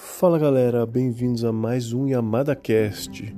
[0.00, 3.34] Fala galera, bem-vindos a mais um Yamada Cast.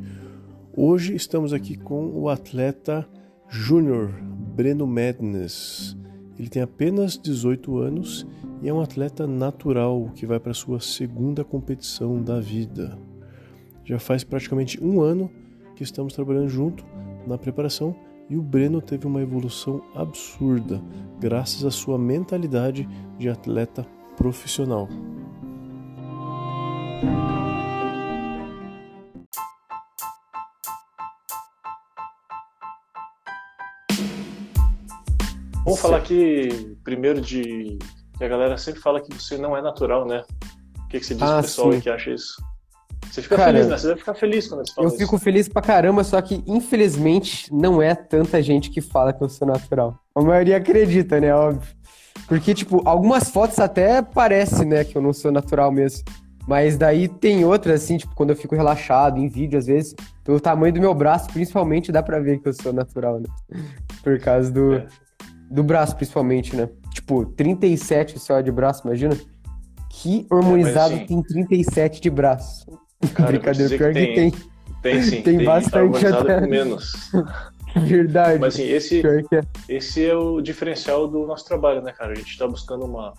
[0.77, 3.09] Hoje estamos aqui com o atleta
[3.48, 4.11] júnior
[4.54, 5.96] Breno Madness.
[6.38, 8.27] Ele tem apenas 18 anos
[8.61, 12.98] e é um atleta natural que vai para sua segunda competição da vida.
[13.82, 15.30] Já faz praticamente um ano
[15.74, 16.84] que estamos trabalhando junto
[17.27, 17.96] na preparação
[18.29, 20.82] e o Breno teve uma evolução absurda
[21.18, 22.86] graças à sua mentalidade
[23.18, 24.90] de atleta profissional.
[36.11, 37.78] Aqui primeiro de
[38.19, 40.25] que a galera sempre fala que você não é natural, né?
[40.84, 41.81] O que, que você diz Ah, pro pessoal sim.
[41.81, 42.34] que acha isso?
[43.09, 43.78] Você fica Cara, feliz, né?
[43.78, 47.53] Você deve ficar feliz quando eles Eu falam fico feliz pra caramba, só que infelizmente
[47.55, 49.97] não é tanta gente que fala que eu sou natural.
[50.12, 51.33] A maioria acredita, né?
[51.33, 51.62] Óbvio.
[52.27, 56.05] Porque, tipo, algumas fotos até parece, né, que eu não sou natural mesmo.
[56.47, 60.41] Mas daí tem outras, assim, tipo, quando eu fico relaxado em vídeo, às vezes, pelo
[60.41, 63.28] tamanho do meu braço, principalmente, dá pra ver que eu sou natural, né?
[64.02, 64.86] Por causa do, É.
[65.50, 66.68] do braço, principalmente, né?
[66.94, 69.16] Tipo, 37 só de braço, imagina?
[69.88, 72.66] Que hormonizado assim, tem 37 de braço?
[73.14, 74.32] Cara, Brincadeira, pior que que tem.
[74.82, 76.40] Tem sim, Tem bastante harmonizado até.
[76.40, 76.92] com menos.
[77.76, 78.38] Verdade.
[78.38, 79.42] Mas assim, esse, é.
[79.68, 82.12] esse é o diferencial do nosso trabalho, né, cara?
[82.12, 83.12] A gente está buscando uma,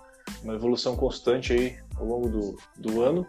[0.44, 3.26] uma evolução constante aí ao longo do, do ano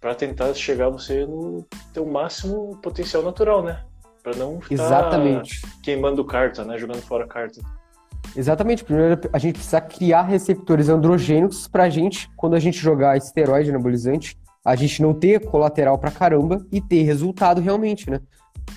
[0.00, 3.84] para tentar chegar você no teu máximo potencial natural, né?
[4.22, 5.62] Para não ficar Exatamente.
[5.82, 6.76] queimando carta, né?
[6.76, 7.60] Jogando fora carta.
[8.36, 8.84] Exatamente.
[8.84, 14.36] Primeiro, a gente precisa criar receptores androgênicos pra gente, quando a gente jogar esteroide anabolizante,
[14.64, 18.20] a gente não ter colateral pra caramba e ter resultado realmente, né?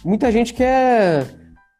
[0.03, 1.25] Muita gente quer,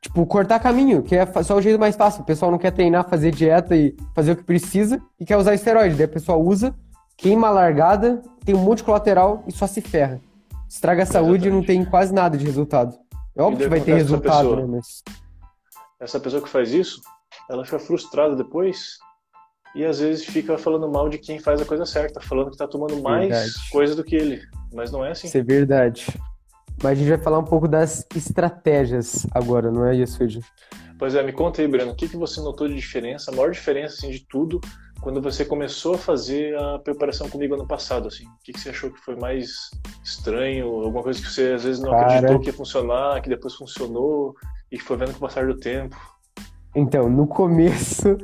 [0.02, 2.22] tipo, cortar caminho, quer só o jeito mais fácil.
[2.22, 5.54] O pessoal não quer treinar, fazer dieta e fazer o que precisa e quer usar
[5.54, 5.96] esteroide.
[5.96, 6.74] Daí o pessoal usa,
[7.18, 10.22] queima a largada, tem um monte de colateral e só se ferra.
[10.70, 12.98] Estraga a saúde e não tem quase nada de resultado.
[13.36, 14.68] É óbvio que vai ter resultado, pessoa?
[14.68, 14.68] né?
[14.68, 15.04] Mas
[16.00, 17.02] Essa pessoa que faz isso,
[17.50, 18.98] ela fica frustrada depois
[19.76, 22.68] e às vezes fica falando mal de quem faz a coisa certa, falando que tá
[22.68, 23.70] tomando mais Verdade.
[23.72, 24.42] coisa do que ele.
[24.74, 25.28] Mas não é assim.
[25.28, 26.08] Isso é verdade.
[26.82, 30.40] Mas a gente vai falar um pouco das estratégias agora, não é isso, Ed?
[30.98, 33.52] Pois é, me conta aí, Breno, o que, que você notou de diferença, a maior
[33.52, 34.60] diferença assim, de tudo,
[35.00, 38.08] quando você começou a fazer a preparação comigo ano passado?
[38.08, 38.26] Assim?
[38.26, 39.70] O que, que você achou que foi mais
[40.04, 40.68] estranho?
[40.68, 42.06] Alguma coisa que você às vezes não Cara.
[42.06, 44.34] acreditou que ia funcionar, que depois funcionou
[44.72, 45.96] e que foi vendo com o passar do tempo?
[46.78, 48.18] Então, no começo,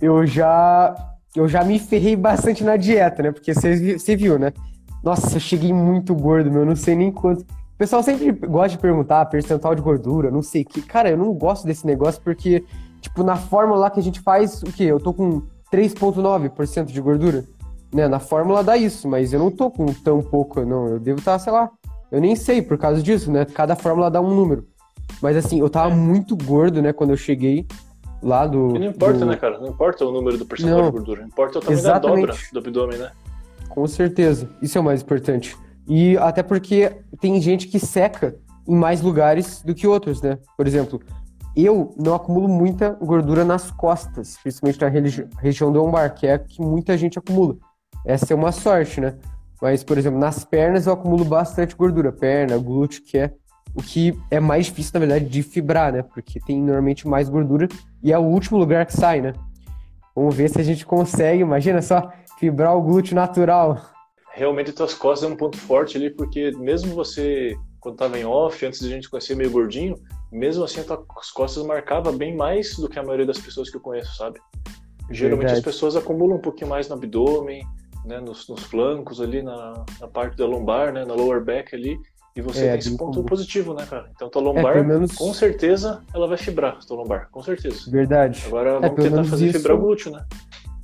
[0.00, 0.94] eu já
[1.36, 3.30] eu já me ferrei bastante na dieta, né?
[3.30, 4.52] Porque você vi- você viu, né?
[5.00, 7.42] Nossa, eu cheguei muito gordo, meu, eu não sei nem quanto.
[7.42, 10.82] O pessoal sempre gosta de perguntar percentual de gordura, não sei o que.
[10.82, 12.64] Cara, eu não gosto desse negócio porque,
[13.00, 14.82] tipo, na fórmula lá que a gente faz, o quê?
[14.82, 17.44] Eu tô com 3,9% de gordura,
[17.94, 18.08] né?
[18.08, 20.88] Na fórmula dá isso, mas eu não tô com tão pouco, não.
[20.88, 21.70] Eu devo estar, sei lá,
[22.10, 23.44] eu nem sei por causa disso, né?
[23.44, 24.66] Cada fórmula dá um número.
[25.22, 27.66] Mas assim, eu tava muito gordo, né, quando eu cheguei
[28.22, 28.76] lá do.
[28.76, 29.58] E não importa, do- né, cara?
[29.58, 32.52] Não importa o número do percentual de gordura, importa o tamanho da dobra Exatamente.
[32.52, 33.10] do abdômen, né?
[33.68, 34.48] Com certeza.
[34.60, 35.56] Isso é o mais importante.
[35.88, 38.36] E até porque tem gente que seca
[38.68, 40.38] em mais lugares do que outros, né?
[40.56, 41.00] Por exemplo,
[41.56, 46.34] eu não acumulo muita gordura nas costas, principalmente na religi- região do lombar, que é
[46.34, 47.56] a que muita gente acumula.
[48.06, 49.14] Essa é uma sorte, né?
[49.60, 52.10] Mas, por exemplo, nas pernas eu acumulo bastante gordura.
[52.12, 53.32] Perna, glúteo, que é
[53.74, 56.02] o que é mais difícil, na verdade, de fibrar, né?
[56.02, 57.68] Porque tem normalmente mais gordura
[58.02, 59.32] e é o último lugar que sai, né?
[60.14, 61.42] Vamos ver se a gente consegue.
[61.42, 63.80] Imagina só, fibrar o glúteo natural.
[64.32, 68.64] Realmente, tuas costas é um ponto forte ali, porque mesmo você, quando tava em off,
[68.64, 69.96] antes de a gente conhecer meio gordinho,
[70.32, 73.80] mesmo assim, as costas marcava bem mais do que a maioria das pessoas que eu
[73.80, 74.40] conheço, sabe?
[75.10, 75.58] Geralmente Verdade.
[75.58, 77.64] as pessoas acumulam um pouquinho mais no abdômen,
[78.04, 81.98] né, nos, nos flancos ali, na, na parte da lombar, né, na lower back ali,
[82.40, 83.26] e você É, tem esse ponto comum.
[83.26, 84.06] positivo, né, cara?
[84.14, 85.12] Então tua É, lombar, pelo menos.
[85.12, 87.90] com certeza, ela vai fibrar, tua lombar, com certeza.
[87.90, 88.42] Verdade.
[88.46, 90.24] Agora vamos pelo tentar fazer isso- fibrar o glúteo, né?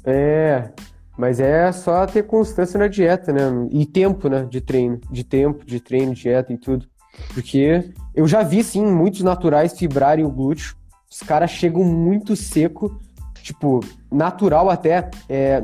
[0.05, 0.71] É,
[1.19, 3.41] mas é só ter constância na dieta, né?
[3.71, 4.47] E tempo, né?
[4.49, 5.01] De treino.
[5.11, 6.87] De tempo, de treino, dieta e tudo.
[7.35, 10.77] Porque eu já vi, sim, muitos naturais fibrarem o glúteo.
[11.11, 13.01] Os caras chegam muito seco,
[13.43, 13.81] tipo,
[14.13, 15.09] natural até.
[15.29, 15.63] É,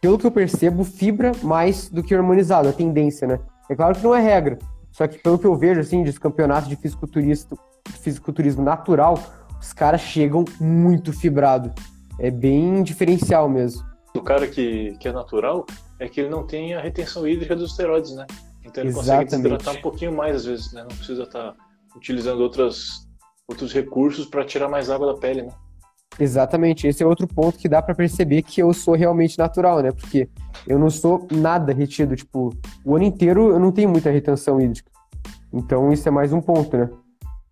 [0.00, 3.40] pelo que eu percebo, fibra mais do que hormonizado, a tendência, né?
[3.68, 4.58] É claro que não é regra.
[4.96, 7.58] Só que pelo que eu vejo, assim, dos campeonatos de fisiculturismo,
[8.00, 9.18] fisiculturismo natural,
[9.60, 11.70] os caras chegam muito fibrado.
[12.18, 13.84] É bem diferencial mesmo.
[14.14, 15.66] do cara que, que é natural
[16.00, 18.26] é que ele não tem a retenção hídrica dos esteroides, né?
[18.64, 19.50] Então ele consegue Exatamente.
[19.50, 20.80] desidratar um pouquinho mais às vezes, né?
[20.80, 21.54] Não precisa estar
[21.94, 23.06] utilizando outras,
[23.46, 25.52] outros recursos para tirar mais água da pele, né?
[26.18, 29.92] Exatamente, esse é outro ponto que dá para perceber que eu sou realmente natural, né?
[29.92, 30.28] Porque
[30.66, 32.54] eu não sou nada retido, tipo,
[32.84, 34.90] o ano inteiro eu não tenho muita retenção hídrica.
[35.52, 36.88] Então isso é mais um ponto, né?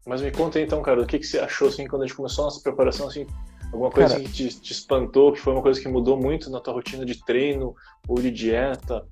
[0.06, 2.16] Mas me conta aí, então, cara, o que, que você achou assim quando a gente
[2.16, 3.26] começou a nossa preparação assim?
[3.72, 6.60] Alguma coisa cara, que te, te espantou, que foi uma coisa que mudou muito na
[6.60, 7.75] tua rotina de treino
[8.06, 9.05] ou de dieta?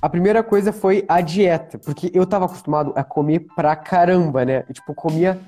[0.00, 4.64] A primeira coisa foi a dieta, porque eu tava acostumado a comer pra caramba, né?
[4.68, 5.40] Eu, tipo, comia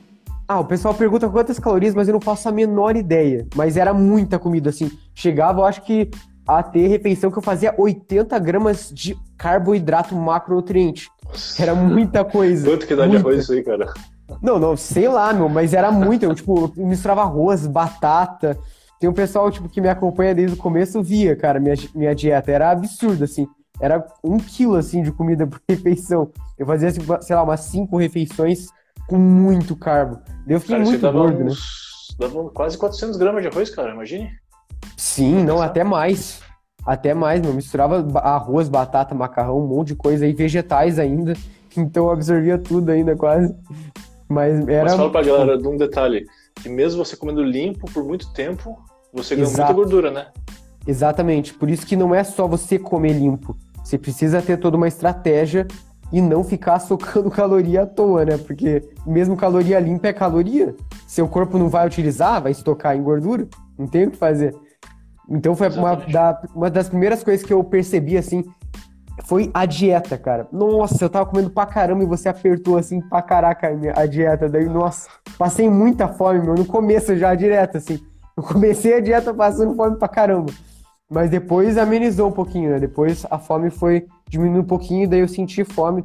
[0.49, 3.47] ah, o pessoal pergunta quantas calorias, mas eu não faço a menor ideia.
[3.55, 4.91] Mas era muita comida, assim.
[5.15, 6.09] Chegava, eu acho que,
[6.47, 11.11] a ter refeição que eu fazia 80 gramas de carboidrato macronutriente.
[11.59, 12.71] Era muita coisa.
[12.71, 13.19] Quanto que dá muita.
[13.19, 13.93] de arroz isso aí, cara?
[14.41, 16.25] Não, não, sei lá, meu, mas era muito.
[16.25, 18.57] Eu, tipo, eu misturava arroz, batata.
[19.01, 22.53] Tem um pessoal, tipo, que me acompanha desde o começo, via, cara, minha, minha dieta.
[22.53, 23.49] Era absurdo, assim.
[23.81, 26.31] Era um quilo, assim, de comida por refeição.
[26.57, 28.69] Eu fazia, tipo, sei lá, umas cinco refeições
[29.09, 30.19] com muito carbo.
[30.47, 31.45] Eu fiquei cara, muito dava gordo, né?
[31.47, 32.29] uns, né?
[32.29, 34.31] Dava quase 400 gramas de arroz, cara, imagine.
[34.97, 36.41] Sim, não, até mais.
[36.85, 37.53] Até mais, meu.
[37.53, 41.35] Misturava arroz, batata, macarrão, um monte de coisa e vegetais ainda.
[41.77, 43.55] Então eu absorvia tudo ainda quase.
[44.29, 44.85] Mas era.
[44.85, 46.27] Mas fala pra galera de um detalhe:
[46.63, 48.77] que mesmo você comendo limpo por muito tempo,
[49.13, 50.29] você ganha muita gordura, né?
[50.87, 51.53] Exatamente.
[51.55, 53.57] Por isso que não é só você comer limpo.
[53.85, 55.67] Você precisa ter toda uma estratégia
[56.13, 58.39] e não ficar socando caloria à toa, né?
[58.39, 60.75] Porque mesmo caloria limpa é caloria.
[61.07, 63.49] Seu corpo não vai utilizar, vai estocar em gordura,
[63.79, 64.55] não tem o que fazer.
[65.29, 68.45] Então foi uma, da, uma das primeiras coisas que eu percebi, assim,
[69.25, 70.47] foi a dieta, cara.
[70.53, 74.49] Nossa, eu tava comendo pra caramba e você apertou, assim, pra caraca a dieta.
[74.49, 77.99] Daí, nossa, passei muita fome, meu, no começo já, direto, assim.
[78.37, 80.53] Eu comecei a dieta passando fome pra caramba.
[81.11, 82.79] Mas depois amenizou um pouquinho, né?
[82.79, 86.05] Depois a fome foi diminuindo um pouquinho, daí eu senti fome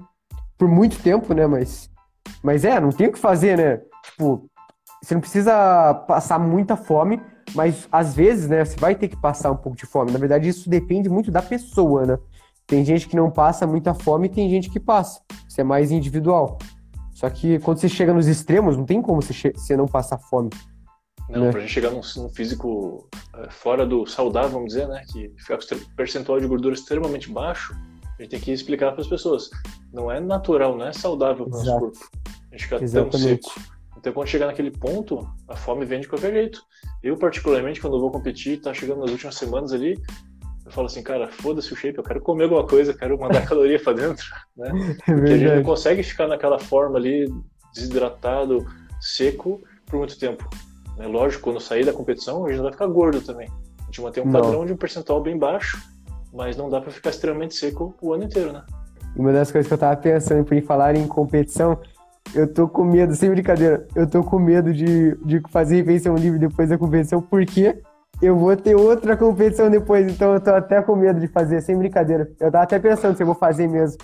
[0.57, 1.47] por muito tempo, né?
[1.47, 1.89] Mas,
[2.43, 3.81] mas é, não tem o que fazer, né?
[4.03, 4.45] Tipo,
[5.01, 7.19] você não precisa passar muita fome,
[7.55, 10.11] mas às vezes, né, você vai ter que passar um pouco de fome.
[10.11, 12.17] Na verdade, isso depende muito da pessoa, né?
[12.67, 15.19] Tem gente que não passa muita fome e tem gente que passa.
[15.47, 16.59] Isso é mais individual.
[17.11, 20.49] Só que quando você chega nos extremos, não tem como você, você não passar fome.
[21.29, 21.51] Não, né?
[21.51, 25.03] pra gente chegar num, num físico é, fora do saudável, vamos dizer, né?
[25.11, 27.73] Que ficar com percentual de gordura extremamente baixo,
[28.19, 29.49] a gente tem que explicar para as pessoas.
[29.93, 31.99] Não é natural, não é saudável para o nosso corpo.
[32.25, 33.11] A gente fica Exatamente.
[33.11, 33.71] tão seco.
[33.97, 36.61] Então, quando chegar naquele ponto, a fome vem de qualquer jeito.
[37.03, 39.95] Eu, particularmente, quando eu vou competir, tá chegando nas últimas semanas ali,
[40.65, 43.81] eu falo assim, cara, foda-se o shape, eu quero comer alguma coisa, quero mandar caloria
[43.81, 44.25] para dentro,
[44.55, 44.71] né?
[45.07, 47.31] É Porque a gente não consegue ficar naquela forma ali,
[47.73, 48.65] desidratado,
[48.99, 50.49] seco, por muito tempo.
[50.97, 51.07] Né?
[51.07, 53.49] Lógico, quando sair da competição, a gente não vai ficar gordo também.
[53.79, 55.81] A gente mantém um padrão de um percentual bem baixo,
[56.33, 58.63] mas não dá para ficar extremamente seco o ano inteiro, né?
[59.15, 61.77] Uma das coisas que eu tava pensando por falar em competição,
[62.33, 66.39] eu tô com medo, sem brincadeira, eu tô com medo de, de fazer refeição livre
[66.39, 67.81] depois da competição, porque
[68.21, 71.77] eu vou ter outra competição depois, então eu tô até com medo de fazer, sem
[71.77, 72.31] brincadeira.
[72.39, 73.97] Eu tava até pensando se eu vou fazer mesmo.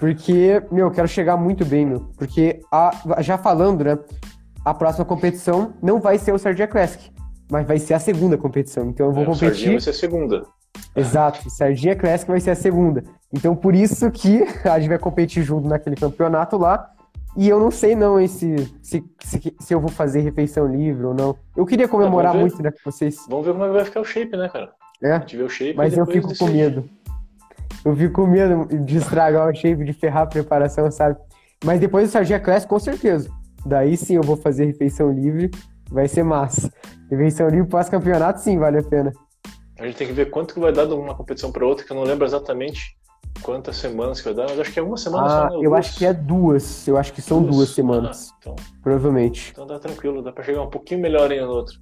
[0.00, 2.00] Porque, meu, eu quero chegar muito bem, meu.
[2.16, 2.90] Porque, a,
[3.20, 3.96] já falando, né?
[4.64, 7.10] A próxima competição não vai ser o Sardia Classic,
[7.50, 8.88] mas vai ser a segunda competição.
[8.88, 9.46] Então eu vou é, competir.
[9.46, 10.42] O Sardinha vai ser a segunda.
[10.94, 13.02] Exato, Sardinha Classic vai ser a segunda.
[13.32, 16.88] Então por isso que a gente vai competir junto naquele campeonato lá.
[17.34, 21.14] E eu não sei não hein, se, se, se, eu vou fazer refeição livre ou
[21.14, 21.34] não.
[21.56, 23.24] Eu queria comemorar muito, né, com vocês.
[23.26, 24.70] Vamos ver como é vai ficar o shape, né, cara?
[25.02, 26.88] É, a gente vê o shape mas eu fico com medo.
[27.82, 31.18] Eu fico com medo de estragar o shape, de ferrar a preparação, sabe?
[31.64, 33.30] Mas depois do Sargia Classic, com certeza.
[33.64, 35.50] Daí sim eu vou fazer refeição livre,
[35.90, 36.72] vai ser massa.
[37.10, 39.12] Refeição livre pós-campeonato, sim, vale a pena.
[39.78, 41.92] A gente tem que ver quanto que vai dar de uma competição para outra, que
[41.92, 42.96] eu não lembro exatamente
[43.42, 45.44] quantas semanas que vai dar, mas acho que é uma semana ah, só.
[45.44, 45.56] Né?
[45.56, 45.78] Eu duas.
[45.78, 46.88] acho que é duas.
[46.88, 48.30] Eu acho que são duas, duas semanas.
[48.30, 49.50] Ah, então, Provavelmente.
[49.52, 51.80] Então dá tranquilo, dá para chegar um pouquinho melhor aí no outro.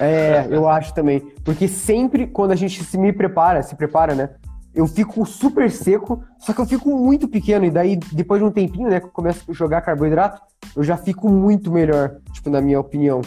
[0.00, 1.20] É, eu acho também.
[1.44, 4.30] Porque sempre quando a gente se me prepara, se prepara, né?
[4.74, 8.50] eu fico super seco, só que eu fico muito pequeno, e daí, depois de um
[8.50, 10.40] tempinho, né, que eu começo a jogar carboidrato,
[10.76, 13.20] eu já fico muito melhor, tipo, na minha opinião.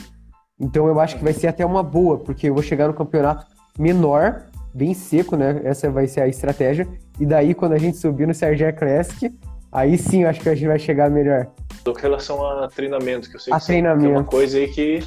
[0.60, 3.46] Então eu acho que vai ser até uma boa, porque eu vou chegar no campeonato
[3.78, 5.62] menor, bem seco, né?
[5.64, 6.88] Essa vai ser a estratégia.
[7.20, 9.34] E daí, quando a gente subir no Sergier Classic,
[9.72, 11.48] aí sim eu acho que a gente vai chegar melhor.
[11.84, 14.08] Com relação a treinamento, que eu sei a que treinamento.
[14.08, 15.00] é uma coisa aí que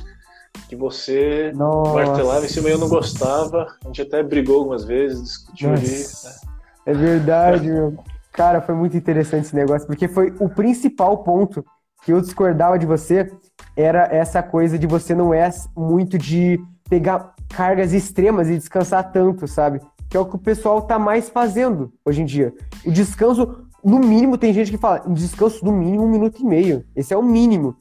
[0.68, 1.92] que você Nossa.
[1.92, 3.66] martelava em cima e eu não gostava.
[3.84, 5.82] A gente até brigou algumas vezes, discutiu Nossa.
[5.82, 6.34] ali.
[6.34, 6.48] Né?
[6.86, 7.96] É verdade, meu.
[8.32, 11.64] Cara, foi muito interessante esse negócio, porque foi o principal ponto
[12.08, 13.30] que eu discordava de você
[13.76, 19.46] era essa coisa de você não é muito de pegar cargas extremas e descansar tanto,
[19.46, 19.78] sabe?
[20.08, 22.54] Que é o que o pessoal tá mais fazendo hoje em dia.
[22.82, 26.82] O descanso, no mínimo, tem gente que fala, descanso no mínimo um minuto e meio.
[26.96, 27.76] Esse é o mínimo.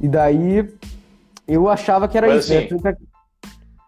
[0.00, 0.72] E daí
[1.48, 2.54] eu achava que era Mas, isso.
[2.84, 2.90] Né?
[2.90, 3.06] Assim,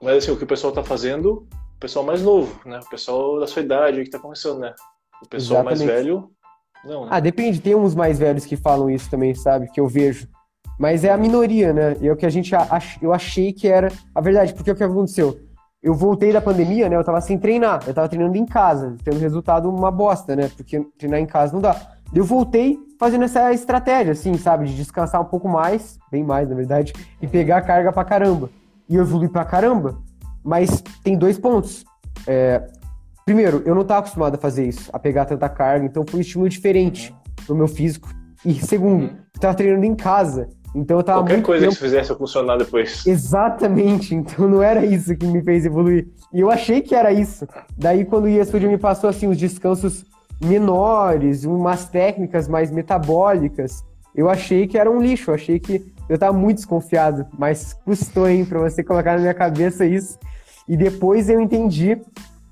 [0.03, 2.81] Mas assim, o que o pessoal tá fazendo, o pessoal mais novo, né?
[2.85, 4.75] O pessoal da sua idade que tá começando, né?
[5.23, 5.87] O pessoal Exatamente.
[5.87, 6.33] mais velho,
[6.85, 7.09] não, né?
[7.11, 9.71] Ah, depende, tem uns mais velhos que falam isso também, sabe?
[9.71, 10.29] Que eu vejo.
[10.79, 11.97] Mas é a minoria, né?
[12.01, 12.99] E é o que a gente ach...
[13.03, 15.39] eu achei que era a verdade, porque é o que aconteceu?
[15.83, 16.97] Eu voltei da pandemia, né?
[16.97, 20.51] Eu tava sem treinar, eu tava treinando em casa, tendo resultado uma bosta, né?
[20.57, 21.77] Porque treinar em casa não dá.
[22.15, 24.67] Eu voltei fazendo essa estratégia, assim, sabe?
[24.67, 28.51] De descansar um pouco mais, bem mais, na verdade, e pegar carga pra caramba.
[28.89, 29.99] E eu evolui pra caramba.
[30.43, 31.85] Mas tem dois pontos.
[32.27, 32.67] É,
[33.29, 36.23] Primeiro, eu não estava acostumado a fazer isso, a pegar tanta carga, então foi um
[36.23, 38.09] estímulo diferente pro meu físico.
[38.43, 39.17] E segundo, Uhum.
[39.35, 41.75] eu tava treinando em casa, então eu tava Qualquer coisa tempo...
[41.77, 43.07] que fizesse funcionar depois.
[43.07, 46.09] Exatamente, então não era isso que me fez evoluir.
[46.33, 47.47] E eu achei que era isso.
[47.77, 50.07] Daí quando o Yasuji me passou assim os descansos
[50.43, 56.17] menores, umas técnicas mais metabólicas, eu achei que era um lixo, eu achei que eu
[56.17, 60.19] tava muito desconfiado, mas custou, hein, pra você colocar na minha cabeça isso.
[60.67, 61.99] E depois eu entendi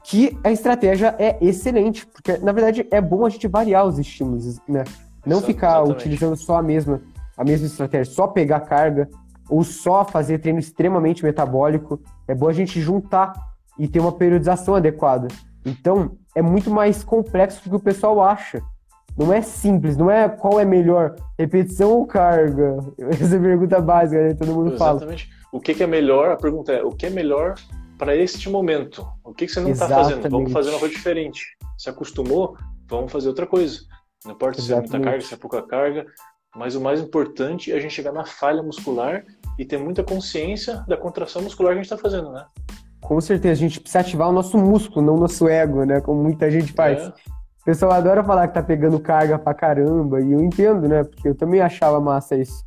[0.08, 4.60] que a estratégia é excelente, porque na verdade é bom a gente variar os estímulos,
[4.68, 4.84] né?
[5.26, 5.96] Não Exa- ficar exatamente.
[5.96, 7.02] utilizando só a mesma,
[7.36, 9.08] a mesma estratégia, só pegar carga
[9.50, 12.00] ou só fazer treino extremamente metabólico.
[12.28, 13.32] É bom a gente juntar
[13.76, 15.26] e ter uma periodização adequada.
[15.64, 18.62] Então, é muito mais complexo do que o pessoal acha.
[19.18, 22.76] Não é simples, não é qual é melhor, repetição ou carga.
[23.10, 24.34] Essa é a pergunta básica, né?
[24.34, 24.98] Todo mundo fala.
[24.98, 25.30] Exatamente.
[25.50, 26.30] O que, que é melhor?
[26.30, 27.54] A pergunta é: o que é melhor
[27.98, 29.06] para este momento?
[29.24, 30.22] O que, que você não está fazendo?
[30.22, 30.52] Vamos Exatamente.
[30.52, 31.44] fazer uma coisa diferente.
[31.78, 32.56] Se acostumou,
[32.88, 33.80] vamos fazer outra coisa.
[34.24, 35.10] Não importa se é muita Exatamente.
[35.10, 36.06] carga, se é pouca carga,
[36.54, 39.24] mas o mais importante é a gente chegar na falha muscular
[39.58, 42.44] e ter muita consciência da contração muscular que a gente está fazendo, né?
[43.00, 46.00] Com certeza, a gente precisa ativar o nosso músculo, não o nosso ego, né?
[46.00, 47.00] Como muita gente faz.
[47.02, 47.08] É.
[47.08, 51.04] O pessoal adora falar que tá pegando carga pra caramba, e eu entendo, né?
[51.04, 52.64] Porque eu também achava massa isso.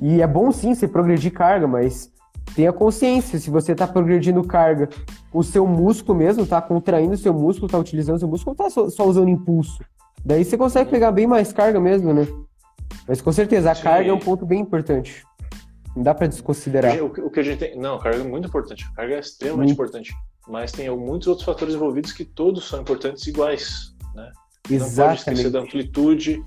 [0.00, 2.10] E é bom sim você progredir carga, mas
[2.54, 4.88] tenha consciência, se você tá progredindo carga
[5.32, 8.64] o seu músculo mesmo, tá contraindo o seu músculo, tá utilizando o seu músculo, não
[8.64, 9.82] tá só, só usando impulso.
[10.24, 12.26] Daí você consegue pegar bem mais carga mesmo, né?
[13.06, 13.82] Mas com certeza, a Sim.
[13.82, 15.24] carga é um ponto bem importante.
[15.96, 17.02] Não dá pra desconsiderar.
[17.02, 17.76] O que, o que a gente tem.
[17.76, 18.90] Não, carga é muito importante.
[18.92, 19.72] Carga é extremamente Muito.
[19.72, 20.14] importante.
[20.46, 23.94] Mas tem muitos outros fatores envolvidos que todos são importantes iguais.
[24.14, 24.30] Né?
[24.70, 25.50] Não pode esquecer Exatamente.
[25.50, 26.44] da amplitude,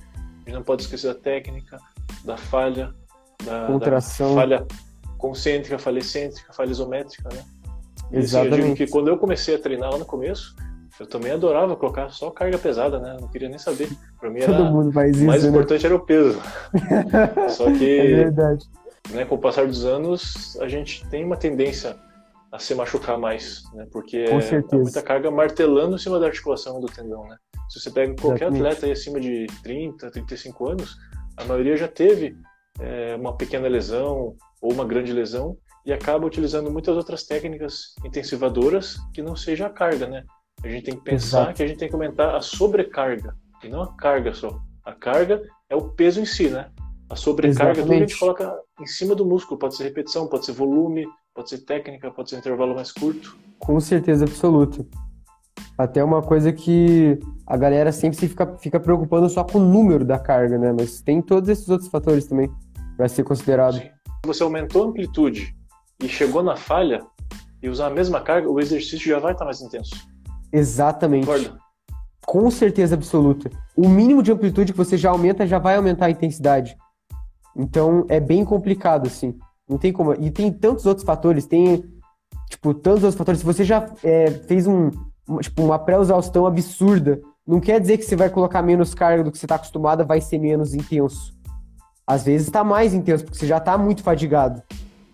[0.48, 1.78] a não pode esquecer da técnica,
[2.24, 2.94] da falha,
[3.44, 4.30] da, Contração.
[4.30, 4.68] da falha
[5.24, 7.46] concêntrica, falha excêntrica, falha isométrica, né?
[8.12, 8.86] E, assim, eu digo Exatamente.
[8.86, 10.54] que quando eu comecei a treinar lá no começo,
[11.00, 13.16] eu também adorava colocar só carga pesada, né?
[13.22, 13.90] Não queria nem saber.
[14.20, 15.50] Pra mim era Todo mundo faz o isso, mais né?
[15.50, 16.42] importante era o peso.
[17.48, 18.66] Só É que verdade.
[19.12, 21.96] né, com o passar dos anos, a gente tem uma tendência
[22.52, 23.88] a se machucar mais, né?
[23.94, 27.38] Porque Com é, é muita carga martelando em cima da articulação do tendão, né?
[27.70, 28.68] Se você pega qualquer Exatamente.
[28.68, 30.98] atleta aí acima de 30, 35 anos,
[31.38, 32.36] a maioria já teve
[32.82, 38.96] é, uma pequena lesão ou uma grande lesão e acaba utilizando muitas outras técnicas intensivadoras
[39.14, 40.24] que não seja a carga, né?
[40.64, 41.54] A gente tem que pensar Exato.
[41.56, 44.58] que a gente tem que aumentar a sobrecarga e não a carga só.
[44.86, 46.70] A carga é o peso em si, né?
[47.10, 49.60] A sobrecarga é tudo que a gente coloca em cima do músculo.
[49.60, 51.06] Pode ser repetição, pode ser volume,
[51.36, 53.38] pode ser técnica, pode ser intervalo mais curto.
[53.60, 54.86] Com certeza absoluta.
[55.78, 60.06] Até uma coisa que a galera sempre se fica, fica preocupando só com o número
[60.06, 60.72] da carga, né?
[60.72, 62.50] Mas tem todos esses outros fatores também
[62.96, 63.80] para ser considerado.
[63.80, 63.90] Sim.
[64.24, 65.54] Se você aumentou a amplitude
[66.02, 67.06] e chegou na falha
[67.62, 69.94] e usar a mesma carga, o exercício já vai estar mais intenso.
[70.50, 71.26] Exatamente.
[71.26, 71.58] Concorda?
[72.26, 73.50] Com certeza absoluta.
[73.76, 76.78] O mínimo de amplitude que você já aumenta já vai aumentar a intensidade.
[77.54, 79.38] Então é bem complicado, assim.
[79.68, 80.14] Não tem como.
[80.14, 81.84] E tem tantos outros fatores, tem,
[82.50, 83.42] tipo, tantos outros fatores.
[83.42, 84.90] Se você já é, fez um,
[85.28, 89.34] uma, tipo, uma pré-exaustão absurda, não quer dizer que você vai colocar menos carga do
[89.34, 91.34] que você está acostumado, vai ser menos intenso.
[92.06, 94.62] Às vezes está mais intenso, porque você já está muito fadigado.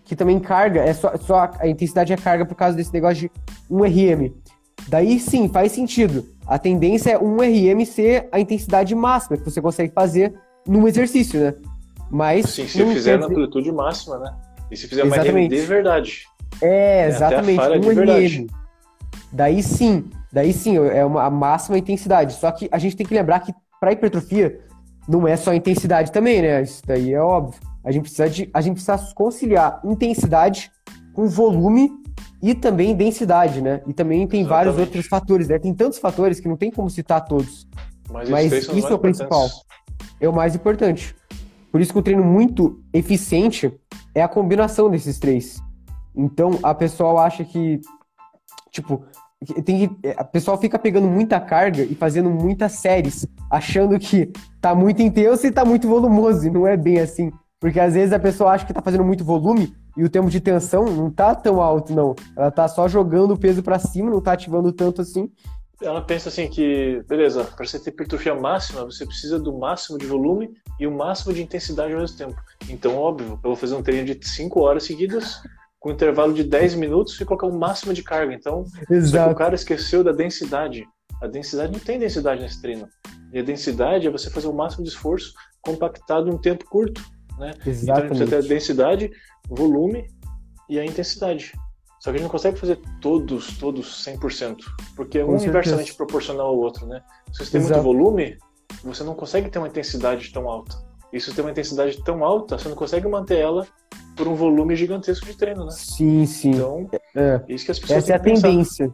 [0.04, 3.32] Que também carga, é só, só a intensidade é carga por causa desse negócio de
[3.70, 4.34] 1 RM.
[4.88, 6.26] Daí sim, faz sentido.
[6.48, 10.34] A tendência é 1 RM ser a intensidade máxima que você consegue fazer
[10.68, 11.54] num exercício, né?
[12.10, 12.50] Mas.
[12.50, 14.34] Sim, se fizer na amplitude máxima, né?
[14.72, 15.54] E se fizer uma Exatamente.
[15.54, 16.24] RM de verdade.
[16.62, 18.38] É, até a exatamente, um de verdade.
[18.38, 18.48] RM.
[19.32, 22.34] Daí sim, daí sim, é uma a máxima intensidade.
[22.34, 24.60] Só que a gente tem que lembrar que para hipertrofia
[25.10, 26.62] não é só intensidade também, né?
[26.62, 27.60] Isso daí é óbvio.
[27.84, 30.72] A gente precisa de, a gente precisa conciliar intensidade
[31.14, 31.92] com volume
[32.44, 33.82] e também densidade, né?
[33.88, 34.98] E também tem vários Exatamente.
[34.98, 35.58] outros fatores, né?
[35.58, 37.68] Tem tantos fatores que não tem como citar todos.
[38.12, 39.50] Mas, Mas isso mais é o principal.
[40.22, 41.16] É o mais importante.
[41.72, 43.74] Por isso que um treino muito eficiente
[44.14, 45.60] é a combinação desses três.
[46.16, 47.80] Então, a pessoa acha que,
[48.72, 49.04] tipo,
[49.64, 54.76] tem que, a pessoa fica pegando muita carga e fazendo muitas séries, achando que tá
[54.76, 57.32] muito intenso e tá muito volumoso, e não é bem assim.
[57.60, 60.40] Porque às vezes a pessoa acha que tá fazendo muito volume e o tempo de
[60.40, 62.16] tensão não tá tão alto, não.
[62.36, 65.30] Ela tá só jogando o peso para cima, não tá ativando tanto assim.
[65.82, 70.06] Ela pensa assim que, beleza, para você ter hipertrofia máxima, você precisa do máximo de
[70.06, 72.36] volume e o máximo de intensidade ao mesmo tempo.
[72.70, 75.42] Então, óbvio, eu vou fazer um treino de 5 horas seguidas,
[75.80, 78.34] com intervalo de 10 minutos e colocar o máximo de carga.
[78.34, 78.66] Então,
[79.32, 80.86] o cara esqueceu da densidade.
[81.22, 82.88] A densidade não tem densidade nesse treino.
[83.32, 87.02] E a densidade é você fazer o máximo de esforço compactado em um tempo curto.
[87.38, 87.54] Né?
[87.66, 88.06] Exatamente.
[88.06, 89.12] Então, você tem a densidade,
[89.48, 90.08] volume
[90.70, 91.54] e a intensidade.
[92.00, 94.58] Só que a gente não consegue fazer todos, todos 100%,
[94.96, 97.02] porque um é inversamente proporcional ao outro, né?
[97.34, 97.84] Se você tem Exato.
[97.84, 98.38] muito volume,
[98.84, 100.78] você não consegue ter uma intensidade tão alta.
[101.12, 103.68] E se você tem uma intensidade tão alta, você não consegue manter ela
[104.20, 105.72] por um volume gigantesco de treino, né?
[105.72, 106.52] Sim, sim.
[106.52, 107.42] Então, é.
[107.48, 108.94] isso que as pessoas Essa é a tendência.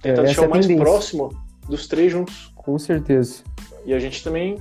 [0.00, 0.90] Tentar é, deixar é o mais tendência.
[0.90, 1.28] próximo
[1.68, 2.50] dos três juntos.
[2.56, 3.44] Com certeza.
[3.84, 4.56] E a gente também,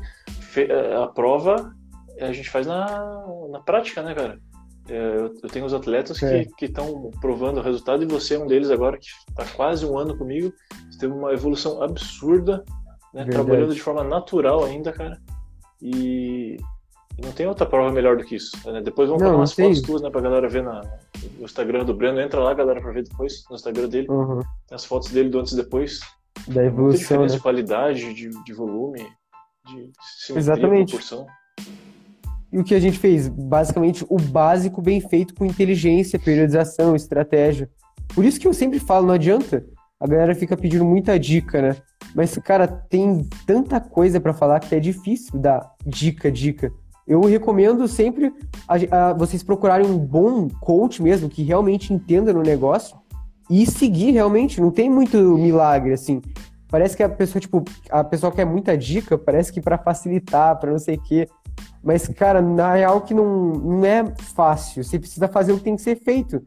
[1.01, 1.73] a prova,
[2.19, 4.37] a gente faz na, na prática, né, cara?
[4.89, 6.43] É, eu tenho os atletas é.
[6.57, 9.97] que estão provando o resultado e você é um deles agora que está quase um
[9.97, 10.51] ano comigo.
[10.89, 12.65] Você teve uma evolução absurda,
[13.13, 13.23] né?
[13.23, 15.17] trabalhando de forma natural ainda, cara.
[15.81, 16.57] E
[17.19, 18.51] não tem outra prova melhor do que isso.
[18.69, 18.81] Né?
[18.81, 20.81] Depois vamos colocar umas fotos tuas né, pra galera ver na,
[21.37, 22.19] no Instagram do Breno.
[22.19, 24.07] Entra lá, galera, pra ver depois no Instagram dele.
[24.09, 24.39] Uhum.
[24.67, 25.99] Tem as fotos dele do antes e depois.
[26.47, 27.17] Da evolução.
[27.17, 27.37] Muita né?
[27.37, 28.99] de qualidade, de, de volume,
[29.65, 29.91] de
[30.25, 30.89] simetria, Exatamente.
[30.91, 31.27] proporção.
[32.51, 33.27] E o que a gente fez?
[33.29, 37.69] Basicamente, o básico bem feito com inteligência, periodização, estratégia.
[38.13, 39.65] Por isso que eu sempre falo, não adianta.
[39.99, 41.77] A galera fica pedindo muita dica, né?
[42.13, 46.73] Mas, cara, tem tanta coisa para falar que é difícil dar dica, dica.
[47.11, 48.33] Eu recomendo sempre
[48.65, 52.95] a, a, vocês procurarem um bom coach mesmo, que realmente entenda no negócio
[53.49, 54.61] e seguir realmente.
[54.61, 56.21] Não tem muito milagre, assim.
[56.69, 60.71] Parece que a pessoa, tipo, a pessoa quer muita dica, parece que para facilitar, para
[60.71, 61.27] não sei o quê.
[61.83, 64.81] Mas, cara, na real que não, não é fácil.
[64.81, 66.41] Você precisa fazer o que tem que ser feito.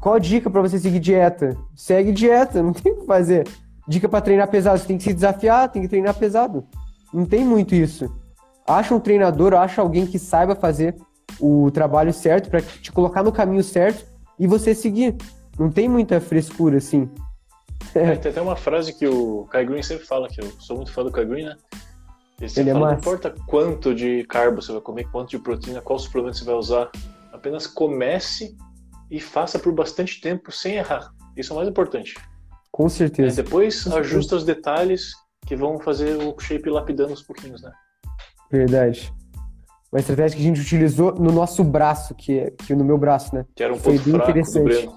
[0.00, 1.56] Qual a dica para você seguir dieta?
[1.76, 3.46] Segue dieta, não tem o que fazer.
[3.86, 6.66] Dica para treinar pesado, você tem que se desafiar, tem que treinar pesado.
[7.14, 8.12] Não tem muito isso.
[8.66, 10.96] Acha um treinador, acha alguém que saiba fazer
[11.40, 14.04] o trabalho certo para te colocar no caminho certo
[14.38, 15.16] e você seguir.
[15.58, 17.08] Não tem muita frescura assim.
[17.94, 20.92] É, tem até uma frase que o Kai Green sempre fala, que eu sou muito
[20.92, 21.56] fã do Kai Green, né?
[22.40, 25.38] Esse Ele é fala, é não importa quanto de carbo você vai comer, quanto de
[25.38, 26.90] proteína, qual suplemento você vai usar.
[27.32, 28.56] Apenas comece
[29.10, 31.10] e faça por bastante tempo sem errar.
[31.36, 32.14] Isso é o mais importante.
[32.70, 33.40] Com certeza.
[33.40, 34.36] É, depois Com ajusta certeza.
[34.36, 35.12] os detalhes
[35.46, 37.72] que vão fazer o shape lapidando aos pouquinhos, né?
[38.50, 39.12] Verdade.
[39.92, 43.34] Uma estratégia que a gente utilizou no nosso braço, que, é, que no meu braço,
[43.34, 43.44] né?
[43.54, 44.92] Que era um Foi pouco do Breno.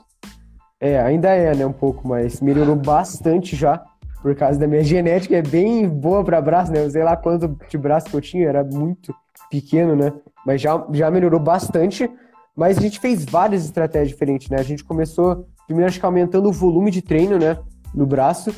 [0.81, 1.65] É, ainda é, né?
[1.65, 3.83] Um pouco, mas melhorou bastante já
[4.21, 6.83] por causa da minha genética, é bem boa para braço, né?
[6.83, 9.13] Eu sei lá quanto de braço que eu tinha, era muito
[9.49, 10.13] pequeno, né?
[10.45, 12.09] Mas já, já melhorou bastante.
[12.55, 14.57] Mas a gente fez várias estratégias diferentes, né?
[14.59, 17.57] A gente começou, primeiro, acho que aumentando o volume de treino, né?
[17.95, 18.53] No braço.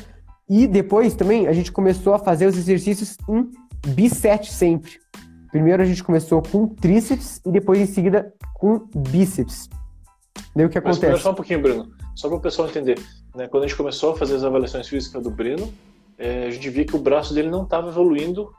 [0.48, 3.48] E depois também a gente começou a fazer os exercícios em
[3.86, 5.00] bisete sempre.
[5.50, 9.68] Primeiro a gente começou com tríceps e depois em seguida com bíceps.
[10.56, 11.12] Daí o que acontece?
[11.12, 11.90] Mas só um pouquinho, Bruno.
[12.14, 12.98] Só para o pessoal entender.
[13.34, 13.48] Né?
[13.48, 15.72] Quando a gente começou a fazer as avaliações físicas do Breno,
[16.18, 18.50] é, a gente via que o braço dele não estava evoluindo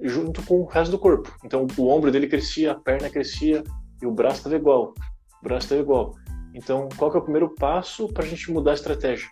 [0.00, 1.32] junto com o resto do corpo.
[1.44, 3.62] Então o ombro dele crescia, a perna crescia
[4.00, 4.94] e o braço estava igual.
[5.40, 6.14] O braço estava igual.
[6.54, 9.28] Então qual que é o primeiro passo para a gente mudar a estratégia?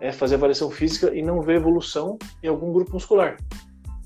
[0.00, 3.36] É fazer avaliação física e não ver evolução em algum grupo muscular.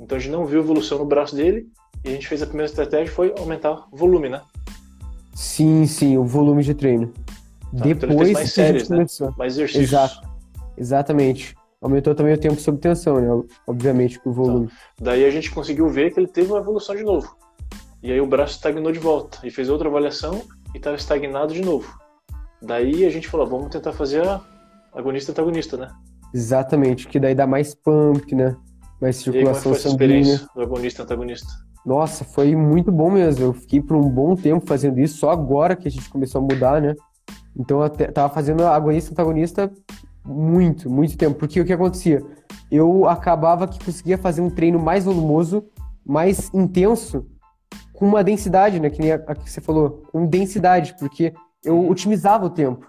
[0.05, 1.67] Então a gente não viu evolução no braço dele
[2.05, 4.43] e a gente fez a primeira estratégia foi aumentar o volume, né?
[5.35, 7.07] Sim, sim, o volume de treino.
[7.07, 9.07] Tá, então Depois mais séries, né?
[9.38, 9.85] Mais exercícios.
[9.93, 10.29] Exato.
[10.77, 11.57] Exatamente.
[11.81, 13.47] Aumentou também o tempo sob tensão, né?
[13.67, 14.69] Obviamente, com o volume.
[14.69, 14.75] Tá.
[15.01, 17.35] Daí a gente conseguiu ver que ele teve uma evolução de novo.
[18.03, 19.38] E aí o braço estagnou de volta.
[19.43, 20.43] E fez outra avaliação
[20.75, 21.99] e estava estagnado de novo.
[22.61, 24.43] Daí a gente falou, vamos tentar fazer a
[24.93, 25.90] agonista-antagonista, né?
[26.35, 28.57] Exatamente, que daí dá mais pump, né?
[29.05, 30.21] Mais circulação e aí, é sanguínea.
[30.23, 31.49] experiência do agonista-antagonista?
[31.85, 33.45] Nossa, foi muito bom mesmo.
[33.45, 36.43] Eu fiquei por um bom tempo fazendo isso, só agora que a gente começou a
[36.43, 36.95] mudar, né?
[37.55, 39.71] Então eu tava fazendo agonista antagonista
[40.25, 41.35] muito, muito tempo.
[41.38, 42.23] Porque o que acontecia?
[42.71, 45.67] Eu acabava que conseguia fazer um treino mais volumoso,
[46.03, 47.27] mais intenso,
[47.93, 48.88] com uma densidade, né?
[48.88, 52.87] Que nem a, a que você falou, com densidade, porque eu otimizava o tempo.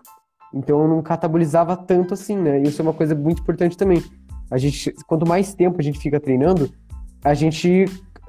[0.53, 2.61] Então eu não catabolizava tanto assim, né?
[2.61, 4.01] Isso é uma coisa muito importante também.
[4.51, 6.71] A gente, quanto mais tempo a gente fica treinando,
[7.23, 7.85] a gente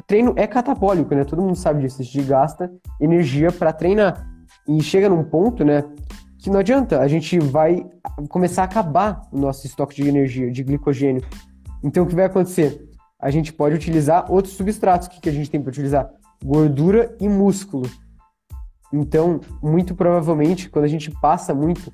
[0.07, 1.25] treino é catabólico, né?
[1.25, 2.01] Todo mundo sabe disso.
[2.01, 4.27] A gente gasta energia para treinar.
[4.69, 5.85] E chega num ponto, né,
[6.39, 7.87] que não adianta, a gente vai
[8.29, 11.23] começar a acabar o nosso estoque de energia, de glicogênio.
[11.83, 12.89] Então o que vai acontecer?
[13.19, 15.07] A gente pode utilizar outros substratos.
[15.07, 16.11] O que, que a gente tem para utilizar?
[16.45, 17.89] Gordura e músculo.
[18.93, 21.93] Então, muito provavelmente, quando a gente passa muito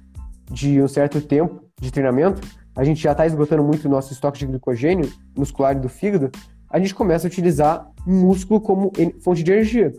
[0.50, 2.40] de um certo tempo de treinamento,
[2.74, 6.30] a gente já está esgotando muito o nosso estoque de glicogênio muscular do fígado,
[6.70, 9.92] a gente começa a utilizar músculo como fonte de energia.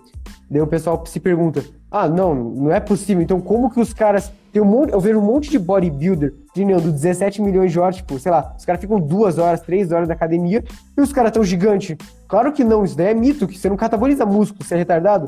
[0.49, 3.21] Daí o pessoal se pergunta: ah, não, não é possível.
[3.21, 4.31] Então, como que os caras.
[4.51, 8.19] Tem um monte, eu vejo um monte de bodybuilder treinando 17 milhões de horas, tipo,
[8.19, 10.63] sei lá, os caras ficam duas horas, três horas na academia
[10.95, 11.97] e os caras tão gigante.
[12.27, 15.27] Claro que não, isso daí é mito, que você não cataboliza músculo, você é retardado.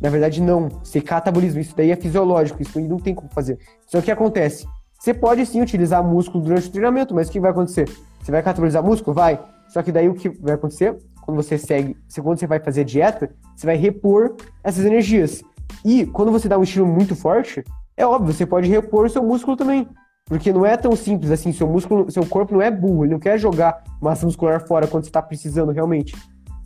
[0.00, 0.68] Na verdade, não.
[0.82, 3.56] Você cataboliza, isso daí é fisiológico, isso aí não tem como fazer.
[3.86, 4.66] Só que acontece?
[5.06, 7.88] Você pode sim utilizar músculo durante o treinamento, mas o que vai acontecer?
[8.20, 9.14] Você vai catabolizar músculo?
[9.14, 9.38] Vai.
[9.68, 10.96] Só que daí o que vai acontecer?
[11.22, 15.44] Quando você segue, quando você vai fazer dieta, você vai repor essas energias.
[15.84, 17.62] E quando você dá um estilo muito forte,
[17.96, 19.88] é óbvio, você pode repor o seu músculo também.
[20.24, 23.20] Porque não é tão simples assim, seu músculo, seu corpo não é burro, ele não
[23.20, 26.16] quer jogar massa muscular fora quando você está precisando realmente.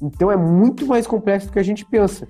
[0.00, 2.26] Então é muito mais complexo do que a gente pensa.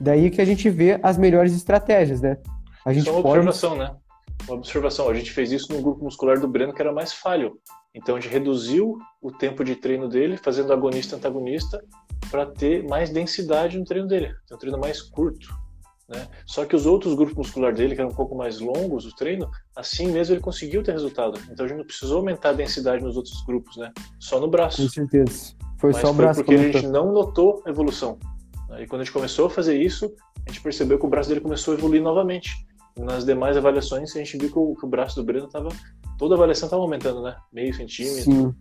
[0.00, 2.36] Daí que a gente vê as melhores estratégias, né?
[2.84, 3.38] A gente Só uma pode...
[3.40, 3.90] observação, né?
[4.46, 5.08] Uma observação.
[5.08, 7.58] A gente fez isso no grupo muscular do Breno, que era mais falho.
[7.94, 11.82] Então a gente reduziu o tempo de treino dele, fazendo agonista antagonista,
[12.30, 14.34] para ter mais densidade no treino dele.
[14.46, 15.48] Ter um treino mais curto.
[16.08, 16.26] Né?
[16.44, 19.48] Só que os outros grupos musculares dele, que eram um pouco mais longos, o treino,
[19.76, 21.40] assim mesmo ele conseguiu ter resultado.
[21.50, 23.92] Então a gente não precisou aumentar a densidade nos outros grupos, né?
[24.18, 24.82] Só no braço.
[24.82, 25.54] Com certeza.
[25.78, 28.18] Foi Mas só o braço porque que a gente não notou evolução.
[28.78, 30.12] E quando a gente começou a fazer isso,
[30.46, 32.50] a gente percebeu que o braço dele começou a evoluir novamente.
[33.00, 35.68] Nas demais avaliações, a gente viu que o, que o braço do Breno estava.
[36.18, 37.34] Toda a avaliação estava aumentando, né?
[37.52, 38.22] Meio centímetro.
[38.22, 38.54] Sim.